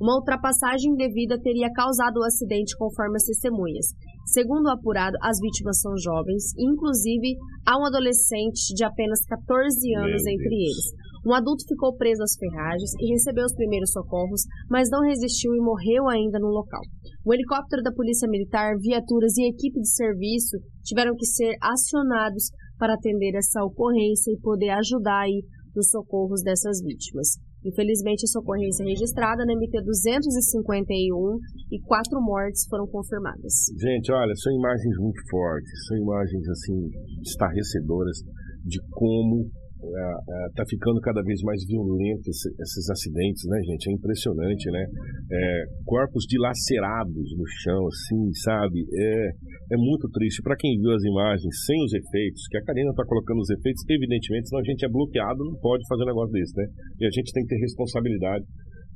[0.00, 3.86] Uma ultrapassagem indevida teria causado o acidente, conforme as testemunhas.
[4.26, 10.22] Segundo o apurado, as vítimas são jovens, inclusive há um adolescente de apenas 14 anos
[10.22, 10.62] Meu entre Deus.
[10.62, 11.14] eles.
[11.26, 15.60] Um adulto ficou preso às ferragens e recebeu os primeiros socorros, mas não resistiu e
[15.60, 16.82] morreu ainda no local.
[17.24, 22.94] O helicóptero da Polícia Militar, viaturas e equipe de serviço tiveram que ser acionados para
[22.94, 25.42] atender essa ocorrência e poder ajudar aí
[25.74, 27.38] nos socorros dessas vítimas.
[27.64, 31.38] Infelizmente, essa ocorrência é registrada na MT 251
[31.72, 33.72] e quatro mortes foram confirmadas.
[33.80, 36.90] Gente, olha, são imagens muito fortes, são imagens assim
[37.22, 38.18] estarrecedoras
[38.64, 39.48] de como
[39.84, 43.90] está é, é, ficando cada vez mais violento esse, esses acidentes, né, gente?
[43.90, 44.84] É impressionante, né?
[45.32, 48.80] É, corpos dilacerados no chão, assim, sabe?
[48.80, 50.42] É, é muito triste.
[50.42, 53.82] Para quem viu as imagens sem os efeitos, que a Karina está colocando os efeitos,
[53.88, 56.66] evidentemente, senão a gente é bloqueado, não pode fazer um negócio desse, né?
[57.00, 58.44] E a gente tem que ter responsabilidade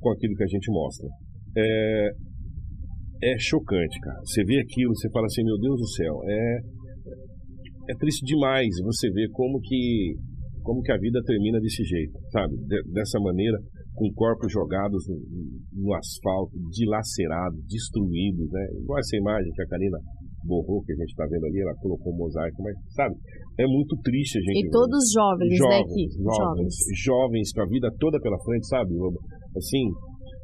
[0.00, 1.08] com aquilo que a gente mostra.
[1.56, 2.10] É,
[3.22, 4.20] é chocante, cara.
[4.24, 6.58] Você vê aquilo, você fala assim, meu Deus do céu, é,
[7.90, 10.14] é triste demais você ver como que
[10.68, 12.52] como que a vida termina desse jeito, sabe?
[12.92, 13.56] dessa maneira,
[13.96, 15.16] com corpos jogados no,
[15.80, 18.68] no, asfalto, dilacerados, destruídos, né?
[18.76, 19.96] Igual essa imagem que a Karina
[20.44, 23.16] borrou, que a gente está vendo ali, ela colocou um mosaico, mas, sabe,
[23.58, 24.68] é muito triste a gente.
[24.68, 26.04] E todos jovens, jovens, né, aqui?
[26.20, 28.92] Jovens, jovens, jovens, com a vida toda pela frente, sabe?
[29.56, 29.88] Assim,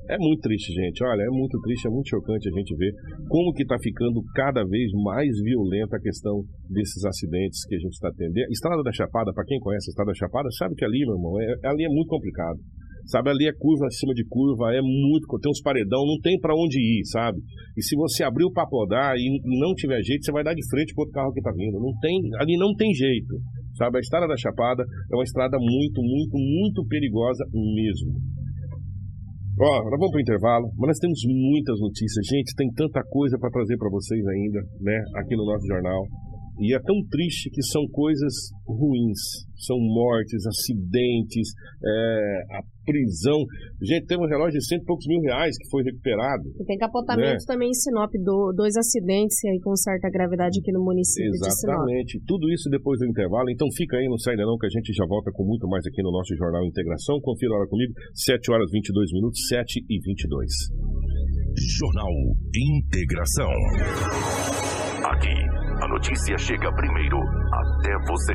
[0.09, 1.03] é muito triste, gente.
[1.03, 2.93] Olha, é muito triste, é muito chocante a gente ver
[3.29, 7.95] como que está ficando cada vez mais violenta a questão desses acidentes que a gente
[7.95, 8.33] está tendo.
[8.51, 11.41] Estrada da Chapada, para quem conhece a Estrada da Chapada, sabe que ali, meu irmão,
[11.41, 12.59] é, ali é muito complicado.
[13.07, 16.55] Sabe, ali é curva acima de curva, é muito, tem uns paredão, não tem para
[16.57, 17.39] onde ir, sabe?
[17.77, 20.67] E se você abrir o para podar e não tiver jeito, você vai dar de
[20.71, 21.79] frente pro outro carro que tá vindo.
[21.79, 23.37] Não tem, ali não tem jeito.
[23.77, 28.34] Sabe, a estrada da Chapada é uma estrada muito, muito, muito perigosa mesmo.
[29.57, 32.27] Ó, agora vamos para o intervalo, mas nós temos muitas notícias.
[32.27, 36.03] Gente, tem tanta coisa para trazer para vocês ainda, né, aqui no nosso jornal.
[36.59, 38.33] E é tão triste que são coisas
[38.67, 39.19] ruins.
[39.57, 41.49] São mortes, acidentes,
[41.83, 43.39] é, a prisão.
[43.83, 46.45] Gente, tem um relógio de cento e poucos mil reais que foi recuperado.
[46.61, 47.47] E tem capotamento né?
[47.47, 52.21] também em Sinop, do, dois acidentes aí com certa gravidade aqui no município Exatamente.
[52.27, 53.51] Tudo isso depois do intervalo.
[53.51, 55.85] Então fica aí, não sai ainda não, que a gente já volta com muito mais
[55.87, 57.21] aqui no nosso Jornal Integração.
[57.21, 60.51] Confira a hora comigo, 7 horas 22 minutos, 7 e 22.
[61.79, 62.13] Jornal
[62.53, 63.51] Integração.
[65.05, 68.33] Aqui a notícia chega primeiro até você.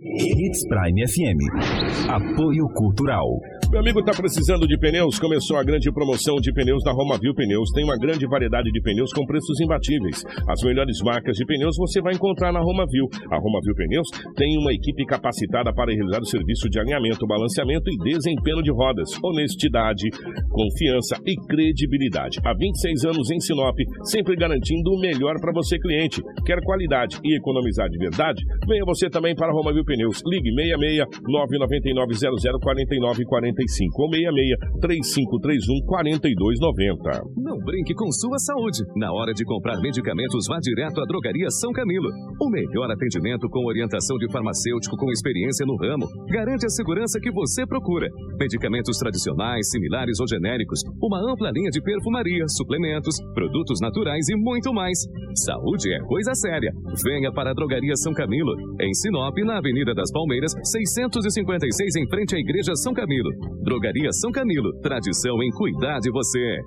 [0.00, 2.08] Hits Prime FM.
[2.08, 3.26] Apoio Cultural.
[3.70, 5.18] Meu amigo está precisando de pneus?
[5.18, 7.70] Começou a grande promoção de pneus da Romavil Pneus.
[7.74, 10.24] Tem uma grande variedade de pneus com preços imbatíveis.
[10.48, 13.04] As melhores marcas de pneus você vai encontrar na Romavil.
[13.30, 17.98] A Romavil Pneus tem uma equipe capacitada para realizar o serviço de alinhamento, balanceamento e
[17.98, 19.10] desempenho de rodas.
[19.22, 20.08] Honestidade,
[20.48, 22.40] confiança e credibilidade.
[22.42, 26.22] Há 26 anos em Sinop, sempre garantindo o melhor para você, cliente.
[26.46, 28.42] Quer qualidade e economizar de verdade?
[28.66, 30.22] Venha você também para a Romavil Pneus.
[30.24, 37.42] Ligue 66 999 00 49 40 45 ou 66 3531 4290.
[37.42, 38.86] Não brinque com sua saúde.
[38.94, 42.08] Na hora de comprar medicamentos, vá direto à Drogaria São Camilo.
[42.40, 47.32] O melhor atendimento com orientação de farmacêutico com experiência no ramo garante a segurança que
[47.32, 48.06] você procura.
[48.38, 54.72] Medicamentos tradicionais, similares ou genéricos, uma ampla linha de perfumaria, suplementos, produtos naturais e muito
[54.72, 54.98] mais.
[55.34, 56.70] Saúde é coisa séria.
[57.04, 62.36] Venha para a Drogaria São Camilo, em Sinop, na Avenida das Palmeiras, 656, em frente
[62.36, 63.47] à Igreja São Camilo.
[63.62, 66.58] Drogaria São Camilo, tradição em cuidar de você.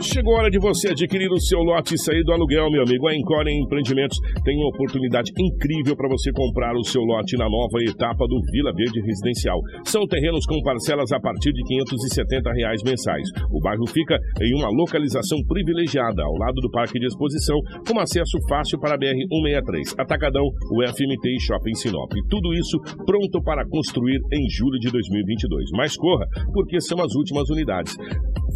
[0.00, 3.06] Chegou a hora de você adquirir o seu lote e sair do aluguel, meu amigo.
[3.06, 7.84] A Encore Empreendimentos tem uma oportunidade incrível para você comprar o seu lote na nova
[7.84, 9.60] etapa do Vila Verde Residencial.
[9.84, 13.28] São terrenos com parcelas a partir de 570 reais mensais.
[13.52, 18.38] O bairro fica em uma localização privilegiada, ao lado do Parque de Exposição, com acesso
[18.48, 22.10] fácil para a BR-163, Atacadão, o FMT e Shopping Sinop.
[22.30, 25.70] Tudo isso pronto para construir em julho de 2022.
[25.76, 27.94] Mas corra, porque são as últimas unidades.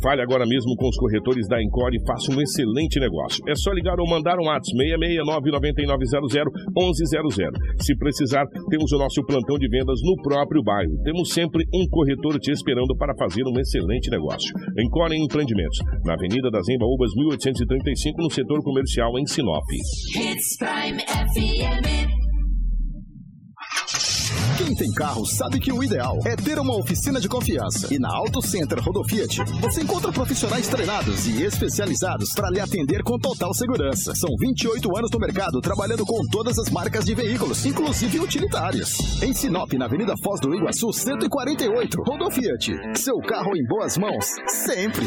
[0.03, 3.43] Fale agora mesmo com os corretores da Encore e faça um excelente negócio.
[3.49, 7.55] É só ligar ou mandar um WhatsApp 669-9900-1100.
[7.81, 11.01] Se precisar, temos o nosso plantão de vendas no próprio bairro.
[11.03, 14.53] Temos sempre um corretor te esperando para fazer um excelente negócio.
[14.79, 19.65] Encore Empreendimentos, na Avenida das Embaúbas, 1835, no setor comercial em Sinop.
[20.59, 22.24] Prime FM.
[24.57, 27.93] Quem tem carro sabe que o ideal é ter uma oficina de confiança.
[27.93, 33.19] E na Auto Center Rodofiat, você encontra profissionais treinados e especializados para lhe atender com
[33.19, 34.15] total segurança.
[34.15, 39.23] São 28 anos no mercado trabalhando com todas as marcas de veículos, inclusive utilitários.
[39.23, 42.73] Em Sinop, na Avenida Foz do Iguaçu, 148, Rodofiat.
[42.97, 45.07] Seu carro em boas mãos, sempre.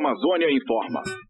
[0.00, 1.02] Agroamazônia informa.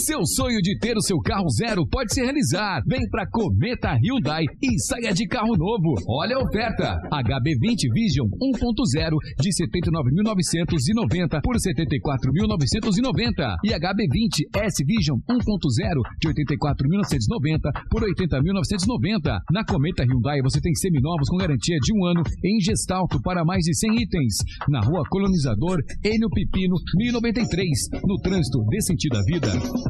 [0.00, 2.82] Seu sonho de ter o seu carro zero pode se realizar.
[2.88, 5.92] Vem para Cometa Hyundai e saia de carro novo.
[6.08, 6.98] Olha a oferta.
[7.12, 18.00] HB20 Vision 1.0 de 79.990 por 74.990 e HB20 S Vision 1.0 de 84.990 por
[18.00, 19.38] 80.990.
[19.52, 23.64] Na Cometa Hyundai você tem seminovos com garantia de um ano em gestalto para mais
[23.64, 24.36] de 100 itens.
[24.66, 27.90] Na Rua Colonizador, Enio Pipino, 1093.
[28.02, 29.89] No trânsito dê sentido à vida.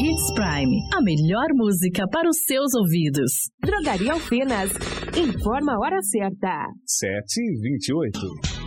[0.00, 3.50] Hits Prime, a melhor música para os seus ouvidos.
[3.60, 4.70] Drogaria Alfenas,
[5.16, 6.66] informa a hora certa.
[6.86, 8.57] 7 e 28.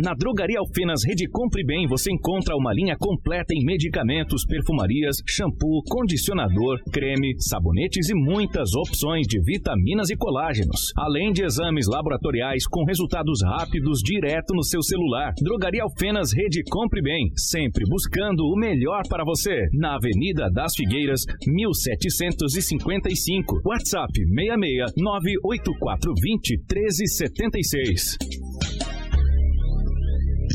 [0.00, 5.82] Na Drogaria Alfenas Rede Compre Bem você encontra uma linha completa em medicamentos, perfumarias, shampoo,
[5.88, 10.92] condicionador, creme, sabonetes e muitas opções de vitaminas e colágenos.
[10.96, 15.32] Além de exames laboratoriais com resultados rápidos direto no seu celular.
[15.42, 19.66] Drogaria Alfenas Rede Compre Bem, sempre buscando o melhor para você.
[19.72, 23.62] Na Avenida das Figueiras, 1755.
[23.64, 28.47] WhatsApp 66 98420 1376.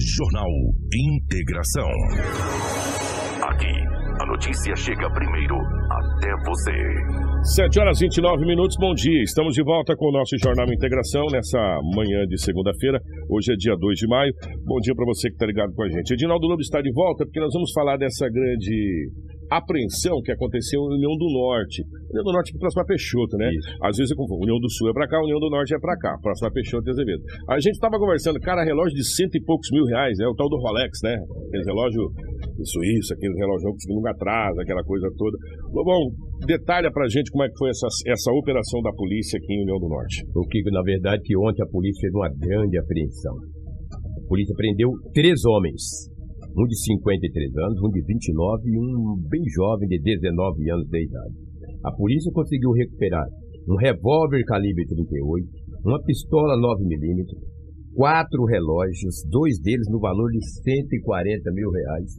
[0.04, 0.52] Jornal
[0.92, 1.88] Integração.
[3.48, 3.72] Aqui,
[4.20, 6.76] a notícia chega primeiro até você.
[7.56, 9.24] 7 horas e 29 minutos, bom dia.
[9.24, 13.00] Estamos de volta com o nosso Jornal Integração nessa manhã de segunda-feira.
[13.30, 14.34] Hoje é dia 2 de maio.
[14.66, 16.14] Bom dia para você que está ligado com a gente.
[16.14, 19.10] Edinaldo Lobo está de volta porque nós vamos falar dessa grande
[19.58, 21.84] apreensão que aconteceu em União do Norte.
[22.10, 23.50] União do Norte é próxima a Peixoto, né?
[23.52, 23.70] Isso.
[23.82, 24.44] Às vezes eu confundo.
[24.44, 26.16] União do Sul é pra cá, União do Norte é pra cá.
[26.22, 27.24] Próxima a Peixoto e Azevedo.
[27.50, 30.50] A gente tava conversando, cara, relógio de cento e poucos mil reais, é o tal
[30.50, 31.16] do Rolex, né?
[31.48, 32.04] Aquele relógio
[32.58, 35.38] de Suíça, aquele relógio que nunca atrasa, aquela coisa toda.
[35.74, 36.00] Lobão,
[36.46, 39.80] detalha pra gente como é que foi essa, essa operação da polícia aqui em União
[39.80, 40.24] do Norte.
[40.36, 43.34] O que, na verdade, que ontem a polícia fez uma grande apreensão.
[44.24, 46.13] A polícia prendeu três homens
[46.56, 51.04] um de 53 anos, um de 29 e um bem jovem de 19 anos de
[51.04, 51.34] idade.
[51.84, 53.26] A polícia conseguiu recuperar
[53.68, 55.48] um revólver calibre 38,
[55.86, 57.26] uma pistola 9mm,
[57.96, 62.12] quatro relógios, dois deles no valor de 140 mil reais,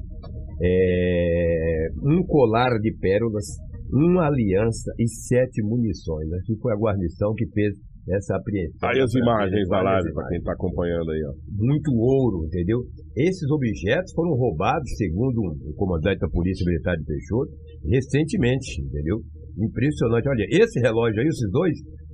[0.63, 3.45] é, um colar de pérolas,
[3.93, 6.33] uma aliança e sete munições.
[6.33, 7.75] Aqui foi a guarnição que fez
[8.09, 8.89] essa apreensão.
[8.89, 11.23] Aí as imagens da live, para quem está acompanhando aí.
[11.25, 11.33] Ó.
[11.57, 12.85] Muito ouro, entendeu?
[13.17, 17.53] Esses objetos foram roubados, segundo o comandante da Polícia Militar de Peixoto,
[17.89, 19.21] recentemente, entendeu?
[19.57, 20.29] Impressionante.
[20.29, 21.73] Olha, esse relógio aí, esses dois,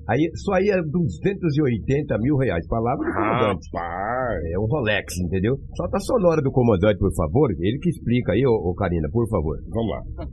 [0.09, 2.67] aí só aí é 280 mil reais.
[2.69, 3.67] Palavra do comandante.
[3.75, 4.45] Rapaz.
[4.53, 5.59] É um Rolex, entendeu?
[5.77, 7.51] Só tá sonora do comandante, por favor.
[7.59, 9.59] Ele que explica aí, ô, ô Karina, por favor.
[9.69, 10.27] Vamos lá.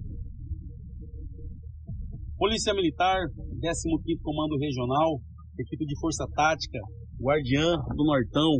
[2.37, 3.17] Polícia Militar,
[3.57, 5.17] 15º Comando Regional,
[5.61, 6.79] equipe de Força Tática,
[7.19, 8.51] Guardiã do Nortão,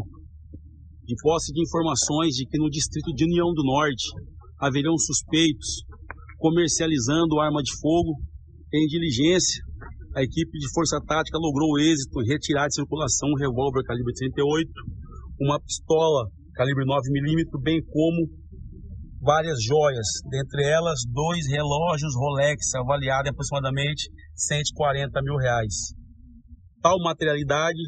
[1.06, 4.06] de posse de informações de que no distrito de União do Norte
[4.60, 5.86] haveriam suspeitos
[6.38, 8.14] comercializando arma de fogo.
[8.74, 9.64] Em diligência,
[10.16, 14.70] a equipe de Força Tática logrou êxito em retirar de circulação um revólver calibre 38,
[15.40, 18.28] uma pistola calibre 9mm, bem como
[19.22, 25.94] várias joias, dentre elas dois relógios Rolex avaliados em aproximadamente 140 mil reais.
[26.88, 27.84] Tal materialidade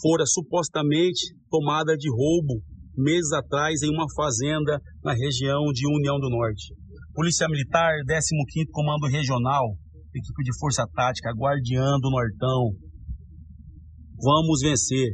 [0.00, 2.62] fora supostamente tomada de roubo
[2.96, 6.72] meses atrás em uma fazenda na região de União do Norte.
[7.12, 9.64] Polícia Militar, 15º Comando Regional,
[10.14, 12.70] equipe de Força Tática, Guardiã do Nortão.
[14.22, 15.08] Vamos vencer.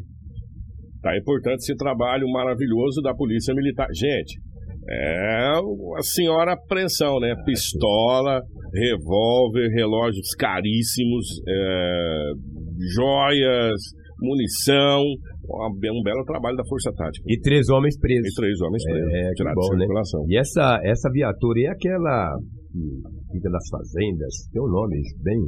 [1.00, 3.88] Tá importante esse trabalho maravilhoso da Polícia Militar.
[3.94, 4.38] Gente,
[4.90, 5.54] é
[5.96, 7.34] a senhora apreensão, né?
[7.46, 8.42] Pistola,
[8.72, 12.32] revólver, relógios caríssimos, é,
[12.94, 13.80] joias,
[14.20, 17.24] munição, um belo trabalho da Força Tática.
[17.28, 18.32] E três homens presos.
[18.32, 19.12] E três homens presos.
[19.12, 19.86] É, que bom, né?
[20.28, 22.36] E essa, essa viatura é aquela
[22.72, 25.38] que fica nas fazendas, tem um nome bem,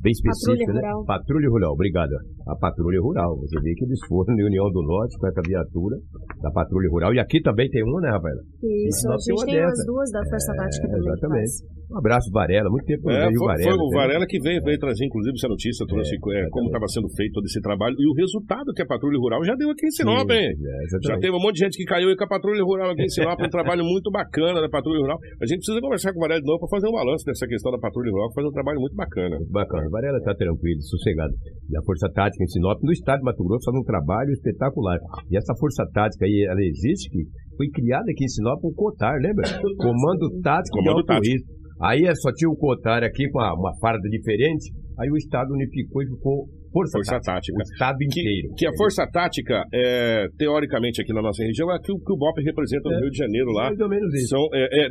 [0.00, 0.88] bem específico, Patrulha né?
[0.88, 1.04] Rural.
[1.04, 2.10] Patrulha Rural, obrigado.
[2.46, 3.36] A Patrulha Rural.
[3.42, 5.96] Você vê que eles foram na União do Norte com essa viatura
[6.40, 7.12] da Patrulha Rural.
[7.14, 8.40] E aqui também tem uma, né, Rafaela?
[8.62, 10.96] Isso, a gente tem umas duas da Força Tática também.
[10.96, 11.76] É, Exatamente.
[11.86, 12.68] Um abraço, Varela.
[12.70, 13.70] Muito tempo É, vejo o foi, Varela.
[13.70, 13.90] foi o?
[13.94, 17.46] Varela que veio, veio trazer, inclusive, essa notícia, trouxe é, como estava sendo feito todo
[17.46, 20.50] esse trabalho e o resultado que a Patrulha Rural já deu aqui em Sinop, hein?
[20.50, 23.02] é, já teve um monte de gente que caiu aí com a Patrulha Rural aqui
[23.02, 25.18] em Sinop, um trabalho muito bacana da Patrulha Rural.
[25.40, 27.70] A gente precisa conversar com o Varela de novo para fazer um balanço dessa questão
[27.70, 29.34] da Patrulha Rural, que faz um trabalho muito bacana.
[29.36, 29.86] Muito bacana.
[29.86, 31.34] O Varela está tranquilo, sossegado.
[31.70, 34.98] E a Força Tática em Sinop, no estado de Mato Grosso, faz um trabalho espetacular.
[35.30, 37.24] E essa Força Tática aí, ela existe, que
[37.56, 39.44] foi criada aqui em Sinop um COTAR, lembra?
[39.78, 41.32] Comando Tático Comando de Alto Tático.
[41.32, 41.56] Risco.
[41.80, 45.52] Aí é só tinha o COTAR aqui com uma, uma farda diferente, aí o Estado
[45.52, 47.32] unificou e ficou Força, Força Tática.
[47.32, 47.56] Tática.
[47.56, 48.46] O Estado inteiro.
[48.58, 52.36] Que a Força Tática, é, teoricamente aqui na nossa região, é aquilo que o BOP
[52.44, 53.64] representa no É, Rio de Janeiro lá.
[53.72, 54.28] mais ou menos isso.
[54.36, 54.88] São, é, é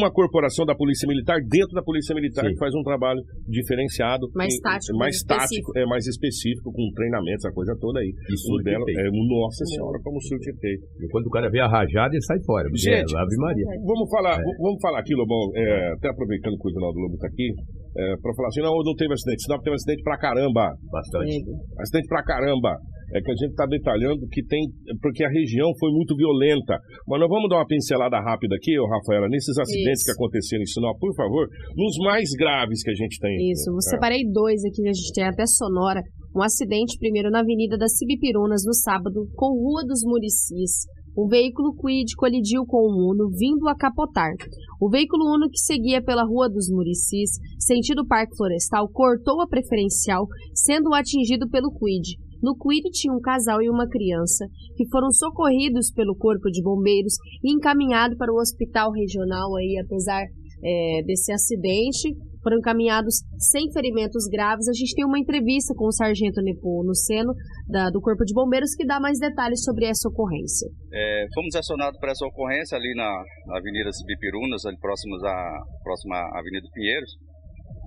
[0.00, 2.52] uma corporação da Polícia Militar dentro da Polícia Militar Sim.
[2.52, 4.28] que faz um trabalho diferenciado.
[4.34, 8.12] Mais em- tático, Mais mais tático, é mais específico, com treinamentos, a coisa toda aí.
[8.28, 8.98] Isso o dela, tem.
[8.98, 10.40] é, Nossa Senhora, como o senhor.
[10.42, 12.64] E quando o cara vê a rajada, ele sai fora.
[12.64, 13.64] porque Gente, é Ave Maria.
[13.86, 14.42] Vamos falar, É.
[14.58, 17.52] vamos falar aqui, Lobão, é, até aproveitando que o Ronaldo Lobo está aqui,
[17.96, 20.72] é, para falar assim, não, não teve acidente, senão teve acidente pra caramba.
[20.90, 21.36] Bastante.
[21.78, 22.76] Acidente pra caramba.
[23.14, 24.64] É que a gente está detalhando que tem,
[25.02, 26.80] porque a região foi muito violenta.
[27.06, 30.06] Mas nós vamos dar uma pincelada rápida aqui, ô Rafaela, nesses acidentes Isso.
[30.08, 31.44] que aconteceram em Sinop, por favor,
[31.76, 33.36] nos mais graves que a gente tem.
[33.52, 33.90] Isso, eu É.
[33.92, 36.00] separei dois aqui que a gente tem até sonora.
[36.34, 40.88] Um acidente primeiro na Avenida das Cibipirunas no sábado, com Rua dos Muricis.
[41.16, 44.32] Um veículo Quid colidiu com um Uno vindo a capotar.
[44.80, 50.26] O veículo Uno que seguia pela Rua dos Muricis, sentido Parque Florestal, cortou a preferencial,
[50.54, 52.16] sendo atingido pelo Quid.
[52.42, 57.14] No Quid tinha um casal e uma criança, que foram socorridos pelo Corpo de Bombeiros
[57.44, 60.24] e encaminhados para o Hospital Regional aí, apesar
[60.64, 64.68] é, desse acidente, foram encaminhados sem ferimentos graves.
[64.68, 67.32] A gente tem uma entrevista com o Sargento Nepo no Seno,
[67.68, 70.68] da- do Corpo de Bombeiros, que dá mais detalhes sobre essa ocorrência.
[70.92, 73.10] É, fomos acionados para essa ocorrência ali na,
[73.56, 77.10] Avenida Bipirunas, ali próximos à próxima Avenida Pinheiros,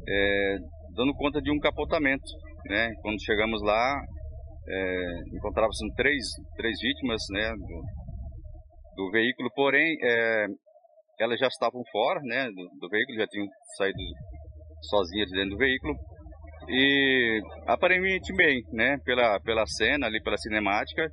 [0.07, 0.57] é,
[0.95, 2.25] dando conta de um capotamento.
[2.67, 2.91] Né?
[3.01, 4.01] Quando chegamos lá,
[4.67, 6.25] é, encontrava-se três,
[6.55, 10.45] três vítimas né, do, do veículo, porém é,
[11.19, 13.45] elas já estavam fora né, do, do veículo, já tinham
[13.77, 13.97] saído
[14.87, 15.95] sozinhas de dentro do veículo.
[16.67, 21.07] E aparentemente bem, né, pela, pela cena ali, pela cinemática,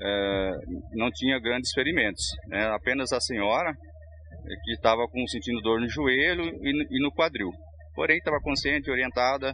[0.00, 0.50] é,
[0.92, 2.24] não tinha grandes ferimentos.
[2.48, 2.66] Né?
[2.68, 7.12] Apenas a senhora eh, que estava com sentindo dor no joelho e no, e no
[7.12, 7.50] quadril.
[7.94, 9.52] Porém, estava consciente, orientada.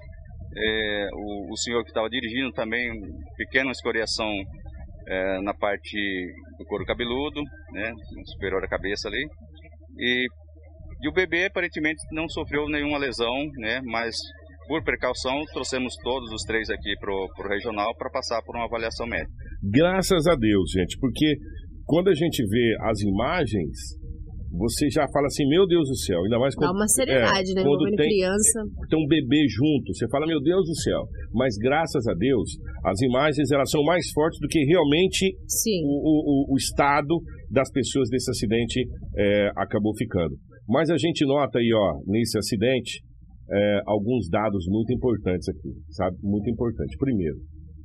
[0.56, 2.90] É, o, o senhor que estava dirigindo também,
[3.36, 4.30] pequena escoriação
[5.06, 5.98] é, na parte
[6.58, 7.42] do couro cabeludo,
[7.72, 7.92] né,
[8.26, 9.26] superior à cabeça ali.
[9.98, 10.26] E,
[11.00, 14.14] e o bebê aparentemente não sofreu nenhuma lesão, né, mas
[14.66, 19.06] por precaução trouxemos todos os três aqui para o regional para passar por uma avaliação
[19.06, 19.32] médica.
[19.62, 21.36] Graças a Deus, gente, porque
[21.86, 23.96] quando a gente vê as imagens,
[24.52, 27.62] você já fala assim, meu Deus do céu, ainda mais Dá quando, uma seriedade, né?
[27.62, 28.60] quando tem, criança.
[28.88, 31.04] tem um bebê junto, você fala, meu Deus do céu.
[31.32, 32.50] Mas graças a Deus,
[32.84, 35.34] as imagens elas são mais fortes do que realmente
[35.82, 37.20] o, o, o, o estado
[37.50, 38.86] das pessoas desse acidente
[39.16, 40.36] é, acabou ficando.
[40.68, 43.00] Mas a gente nota aí, ó, nesse acidente,
[43.50, 46.16] é, alguns dados muito importantes aqui, sabe?
[46.22, 46.96] Muito importante.
[46.98, 47.38] Primeiro,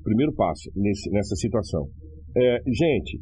[0.04, 1.88] primeiro passo nesse, nessa situação.
[2.36, 3.20] É, gente,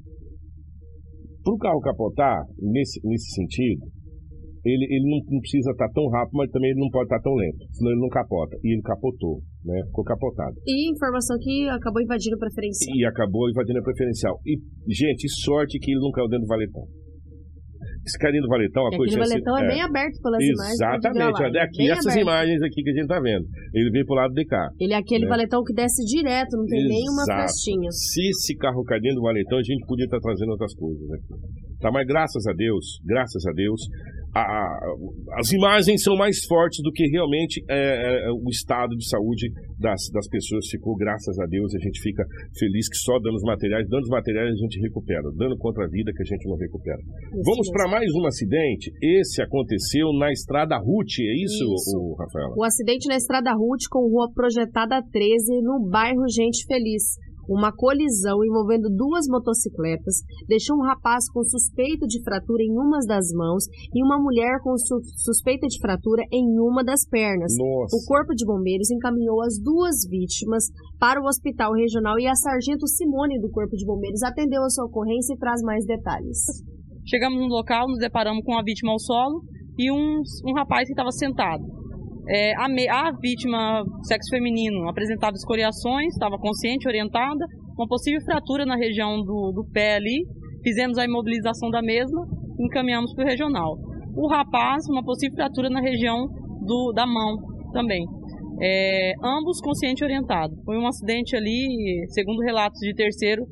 [1.44, 3.86] para o carro capotar, nesse, nesse sentido,
[4.64, 7.34] ele, ele não, não precisa estar tão rápido, mas também ele não pode estar tão
[7.34, 8.58] lento, senão ele não capota.
[8.64, 9.82] E ele capotou, né?
[9.86, 10.56] Ficou capotado.
[10.68, 12.96] E informação que acabou invadindo o preferencial.
[12.96, 14.40] E acabou invadindo a preferencial.
[14.46, 14.58] E,
[14.94, 16.86] gente, sorte que ele não caiu dentro do valetão.
[18.06, 20.74] Esse carinho do valetão, a E coisa assim, valetão é, bem aberto pelas imagens.
[20.74, 22.22] Exatamente, olha aqui, bem essas aberto.
[22.22, 23.46] imagens aqui que a gente tá vendo.
[23.74, 24.70] Ele vem pro lado de cá.
[24.80, 25.30] Ele é aquele né?
[25.30, 27.92] valetão que desce direto, não tem nenhuma festinha.
[27.92, 31.34] Se esse carro cair dentro do valetão, a gente podia estar trazendo outras coisas aqui.
[31.80, 33.82] Tá, mas graças a Deus, graças a Deus,
[34.40, 34.80] a-
[35.40, 40.02] as imagens são mais fortes do que realmente é, é, o estado de saúde das,
[40.14, 42.24] das pessoas ficou, graças a Deus, a gente fica
[42.58, 46.22] feliz que só danos materiais, danos materiais a gente recupera, dano contra a vida que
[46.22, 46.98] a gente não recupera.
[47.44, 48.92] Vamos para mais um acidente.
[49.02, 51.98] Esse aconteceu na estrada Ruth, é isso, Isso.
[51.98, 52.54] O, Rafaela?
[52.58, 57.16] O acidente na Estrada Ruth com rua projetada 13 no bairro Gente Feliz.
[57.52, 63.28] Uma colisão envolvendo duas motocicletas deixou um rapaz com suspeito de fratura em uma das
[63.36, 67.52] mãos e uma mulher com su- suspeita de fratura em uma das pernas.
[67.60, 67.98] Nossa.
[67.98, 70.64] O Corpo de Bombeiros encaminhou as duas vítimas
[70.98, 74.86] para o hospital regional e a sargento Simone do Corpo de Bombeiros atendeu a sua
[74.86, 76.40] ocorrência e traz mais detalhes.
[77.06, 79.42] Chegamos no local, nos deparamos com a vítima ao solo
[79.78, 81.81] e um, um rapaz que estava sentado.
[82.28, 87.46] É, a, me- a vítima, sexo feminino, apresentava escoriações, estava consciente, orientada,
[87.78, 90.26] uma possível fratura na região do, do pé ali.
[90.64, 92.22] Fizemos a imobilização da mesma
[92.60, 93.78] encaminhamos para o regional.
[94.16, 96.28] O rapaz, uma possível fratura na região
[96.66, 97.38] do, da mão
[97.74, 98.06] também.
[98.62, 100.54] É, ambos consciente orientado.
[100.64, 103.44] Foi um acidente ali, segundo relatos de terceiro,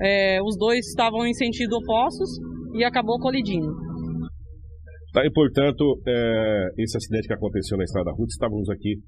[0.00, 2.30] é, os dois estavam em sentido opostos
[2.74, 3.87] e acabou colidindo.
[5.12, 9.00] Tá, e portanto, é, esse acidente que aconteceu na Estrada Ruth, estávamos aqui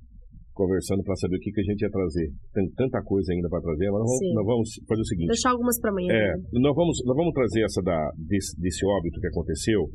[0.60, 2.28] conversando para saber o que, que a gente ia trazer.
[2.52, 5.28] Tem tanta coisa ainda para trazer, mas nós vamos, nós vamos fazer o seguinte.
[5.28, 6.12] Deixar algumas para amanhã.
[6.12, 6.60] É, né?
[6.60, 9.88] nós vamos, nós vamos trazer essa da, desse, desse óbito que aconteceu.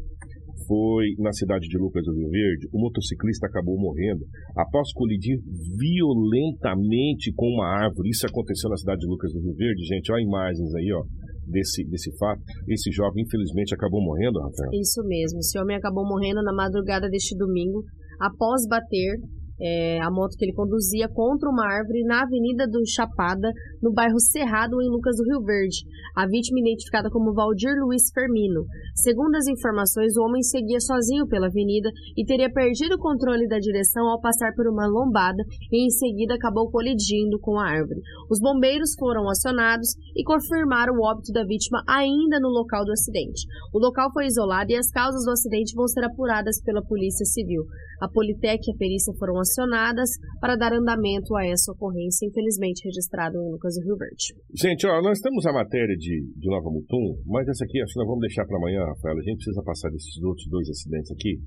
[0.68, 2.68] Foi na cidade de Lucas do Rio Verde.
[2.74, 4.26] O motociclista acabou morrendo
[4.58, 5.38] após colidir
[5.78, 8.10] violentamente com uma árvore.
[8.10, 10.12] Isso aconteceu na cidade de Lucas do Rio Verde, gente.
[10.12, 11.04] Olha imagens aí, ó,
[11.48, 12.42] desse, desse fato.
[12.68, 14.72] Esse jovem, infelizmente, acabou morrendo, Rafael.
[14.74, 15.40] Isso mesmo.
[15.40, 17.84] Esse homem acabou morrendo na madrugada deste domingo
[18.20, 19.20] após bater
[19.60, 23.52] é, a moto que ele conduzia contra uma árvore na Avenida do Chapada,
[23.82, 25.86] no bairro Cerrado, em Lucas do Rio Verde.
[26.16, 28.66] A vítima identificada como Valdir Luiz Fermino.
[28.96, 33.60] Segundo as informações, o homem seguia sozinho pela avenida e teria perdido o controle da
[33.60, 38.02] direção ao passar por uma lombada e em seguida acabou colidindo com a árvore.
[38.30, 43.46] Os bombeiros foram acionados e confirmaram o óbito da vítima ainda no local do acidente.
[43.74, 47.64] O local foi isolado e as causas do acidente vão ser apuradas pela Polícia Civil.
[48.02, 50.10] A Politec e a perícia foram acionadas
[50.42, 54.34] para dar andamento a essa ocorrência, infelizmente registrada em Lucas do Rio Verde.
[54.58, 58.00] Gente, ó, nós temos a matéria de, de Nova Mutum, mas essa aqui acho que
[58.00, 59.18] nós vamos deixar para amanhã, Rafael.
[59.18, 61.38] A gente precisa passar desses outros dois acidentes aqui,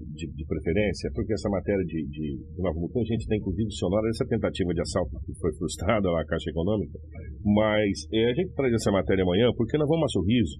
[0.00, 3.70] de, de preferência, porque essa matéria de, de, de Nova Mutum, a gente tem inclusive
[3.72, 6.98] sonora essa tentativa de assalto que foi frustrada lá, a Caixa Econômica,
[7.44, 10.56] mas é, a gente traz essa matéria amanhã porque nós vamos a Sorriso.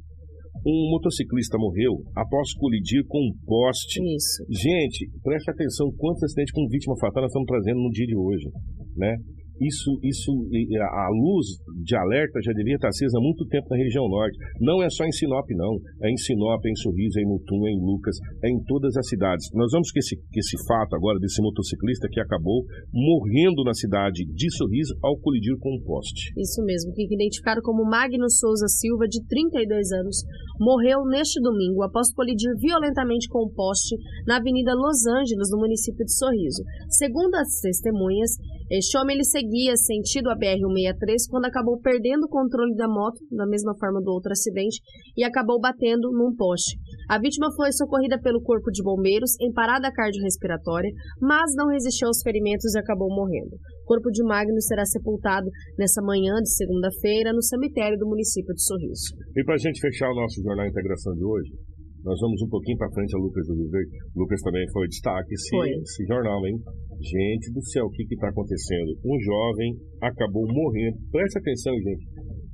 [0.67, 4.01] Um motociclista morreu após colidir com um poste.
[4.15, 4.45] Isso.
[4.51, 8.49] Gente, preste atenção quantos acidentes com vítima fatal nós estamos trazendo no dia de hoje,
[8.97, 9.17] né?
[9.61, 10.33] Isso, isso,
[10.81, 14.39] a luz de alerta já devia estar acesa há muito tempo na região norte.
[14.61, 15.77] Não é só em Sinop, não.
[16.03, 18.97] É em Sinop, é em Sorriso, é em Mutum, é em Lucas, é em todas
[18.97, 19.47] as cidades.
[19.53, 24.25] Nós vamos que esse, que esse fato agora desse motociclista que acabou morrendo na cidade
[24.25, 26.33] de Sorriso ao colidir com um poste.
[26.37, 30.25] Isso mesmo, fica identificado como Magno Souza Silva, de 32 anos,
[30.59, 33.97] morreu neste domingo após colidir violentamente com um poste
[34.27, 36.63] na Avenida Los Angeles, no município de Sorriso.
[36.89, 38.31] Segundo as testemunhas,
[38.71, 43.47] este homem ele seguia sentido a BR-163 quando acabou perdendo o controle da moto, da
[43.47, 44.79] mesma forma do outro acidente,
[45.17, 46.79] e acabou batendo num poste.
[47.09, 50.91] A vítima foi socorrida pelo Corpo de Bombeiros em parada cardiorrespiratória,
[51.21, 53.57] mas não resistiu aos ferimentos e acabou morrendo.
[53.83, 58.63] O corpo de Magno será sepultado nessa manhã de segunda-feira no cemitério do município de
[58.63, 59.11] Sorriso.
[59.37, 61.51] E para a gente fechar o nosso Jornal Integração de hoje,
[62.05, 63.91] nós vamos um pouquinho para frente a Lucas do Rio Verde.
[64.17, 65.69] Lucas também foi destaque esse, Foi.
[65.69, 66.57] esse jornal, hein?
[67.01, 68.97] Gente do céu, o que está acontecendo?
[69.05, 70.97] Um jovem acabou morrendo.
[71.11, 72.05] Preste atenção, gente.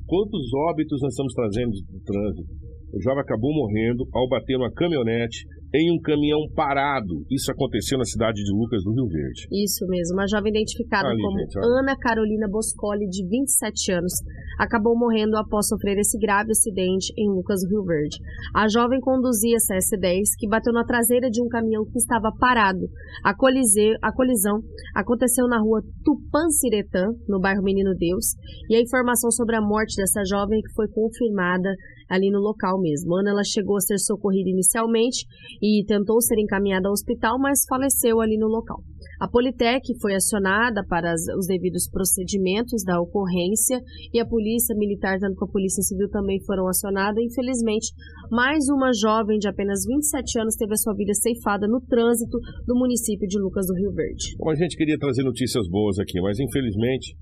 [0.07, 2.53] Quantos óbitos nós estamos trazendo do trânsito?
[2.94, 7.25] O jovem acabou morrendo ao bater uma caminhonete em um caminhão parado.
[7.31, 9.47] Isso aconteceu na cidade de Lucas do Rio Verde.
[9.53, 11.59] Isso mesmo, uma jovem identificada Ali, como gente.
[11.59, 14.12] Ana Carolina Boscoli, de 27 anos,
[14.59, 18.17] acabou morrendo após sofrer esse grave acidente em Lucas do Rio Verde.
[18.55, 22.87] A jovem conduzia essa S10 que bateu na traseira de um caminhão que estava parado.
[23.25, 24.61] A, colise- a colisão
[24.95, 28.35] aconteceu na rua Tupanciretã, no bairro Menino Deus,
[28.69, 31.71] e a informação sobre a morte dessa jovem que foi confirmada
[32.09, 33.17] ali no local mesmo.
[33.17, 35.27] Ana ela chegou a ser socorrida inicialmente
[35.61, 38.83] e tentou ser encaminhada ao hospital, mas faleceu ali no local.
[39.21, 43.81] A Politec foi acionada para as, os devidos procedimentos da ocorrência
[44.13, 47.23] e a Polícia Militar, tanto com a Polícia Civil, também foram acionadas.
[47.25, 47.93] Infelizmente,
[48.31, 52.75] mais uma jovem de apenas 27 anos teve a sua vida ceifada no trânsito do
[52.77, 54.37] município de Lucas do Rio Verde.
[54.39, 57.17] Bom, a gente queria trazer notícias boas aqui, mas infelizmente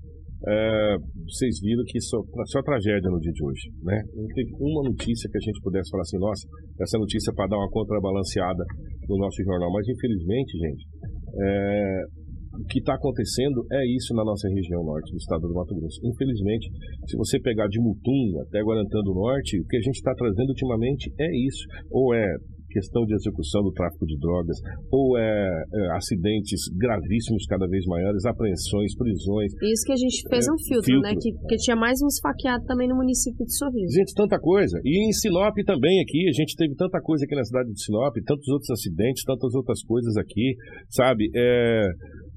[0.47, 2.19] é, vocês viram que só,
[2.51, 4.01] só tragédia no dia de hoje, né?
[4.13, 6.47] Não teve uma notícia que a gente pudesse falar assim, nossa,
[6.81, 8.63] essa notícia é para dar uma contrabalanceada
[9.07, 10.83] no nosso jornal, mas infelizmente, gente,
[11.41, 12.01] é,
[12.55, 15.99] o que está acontecendo é isso na nossa região norte do estado do Mato Grosso.
[16.03, 16.69] Infelizmente,
[17.07, 20.49] se você pegar de Mutum até Guarantã do Norte, o que a gente está trazendo
[20.49, 21.65] ultimamente é isso.
[21.91, 22.25] Ou é
[22.75, 24.59] questão de execução do tráfico de drogas,
[24.91, 29.55] ou é, é, acidentes gravíssimos cada vez maiores, apreensões, prisões.
[29.63, 31.07] Isso que a gente fez é, um filtro, filtro.
[31.07, 31.15] né?
[31.15, 33.95] Que, que, tinha mais uns faqueados também no município de Sorriso.
[33.95, 34.75] Gente, tanta coisa.
[34.83, 38.13] E em Sinop também aqui, a gente teve tanta coisa aqui na cidade de Sinop,
[38.25, 40.55] tantos outros acidentes, tantas outras coisas aqui,
[40.89, 41.31] sabe?
[41.33, 41.87] É...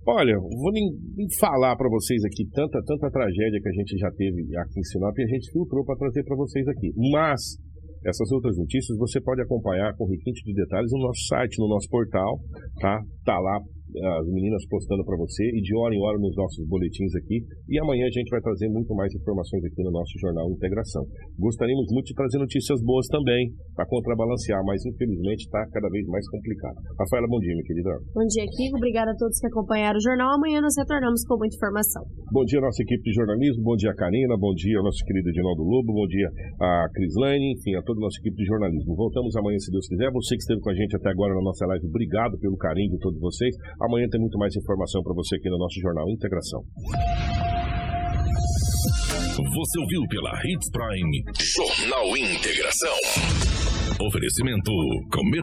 [0.06, 4.10] Olha, vou nem, nem falar para vocês aqui tanta, tanta tragédia que a gente já
[4.12, 6.92] teve aqui em Sinop e a gente filtrou para trazer para vocês aqui.
[7.12, 7.58] Mas
[8.04, 11.88] essas outras notícias você pode acompanhar com requinte de detalhes no nosso site, no nosso
[11.88, 12.38] portal,
[12.80, 13.00] tá?
[13.24, 13.60] Tá lá
[13.96, 17.40] as meninas postando para você e de hora em hora nos nossos boletins aqui.
[17.68, 21.04] E amanhã a gente vai trazer muito mais informações aqui no nosso jornal Integração.
[21.38, 26.28] Gostaríamos muito de trazer notícias boas também, para contrabalancear, mas infelizmente está cada vez mais
[26.28, 26.76] complicado.
[26.98, 27.90] Rafaela, bom dia, minha querida.
[28.14, 28.76] Bom dia, Kiko.
[28.76, 30.34] Obrigada a todos que acompanharam o jornal.
[30.34, 32.02] Amanhã nós retornamos com muita informação.
[32.32, 33.62] Bom dia, nossa equipe de jornalismo.
[33.62, 34.36] Bom dia, Karina.
[34.36, 35.92] Bom dia, nosso querido Edinaldo Lobo.
[35.94, 36.28] Bom dia,
[36.60, 37.54] a Crislane.
[37.54, 38.94] Enfim, a toda a nossa equipe de jornalismo.
[38.94, 40.10] Voltamos amanhã, se Deus quiser.
[40.12, 42.98] Você que esteve com a gente até agora na nossa live, obrigado pelo carinho de
[42.98, 43.54] todos vocês.
[43.80, 46.62] Amanhã tem muito mais informação para você aqui no nosso Jornal Integração.
[49.36, 52.96] Você ouviu pela Hits Prime Jornal Integração.
[54.00, 54.70] Oferecimento
[55.12, 55.42] Comer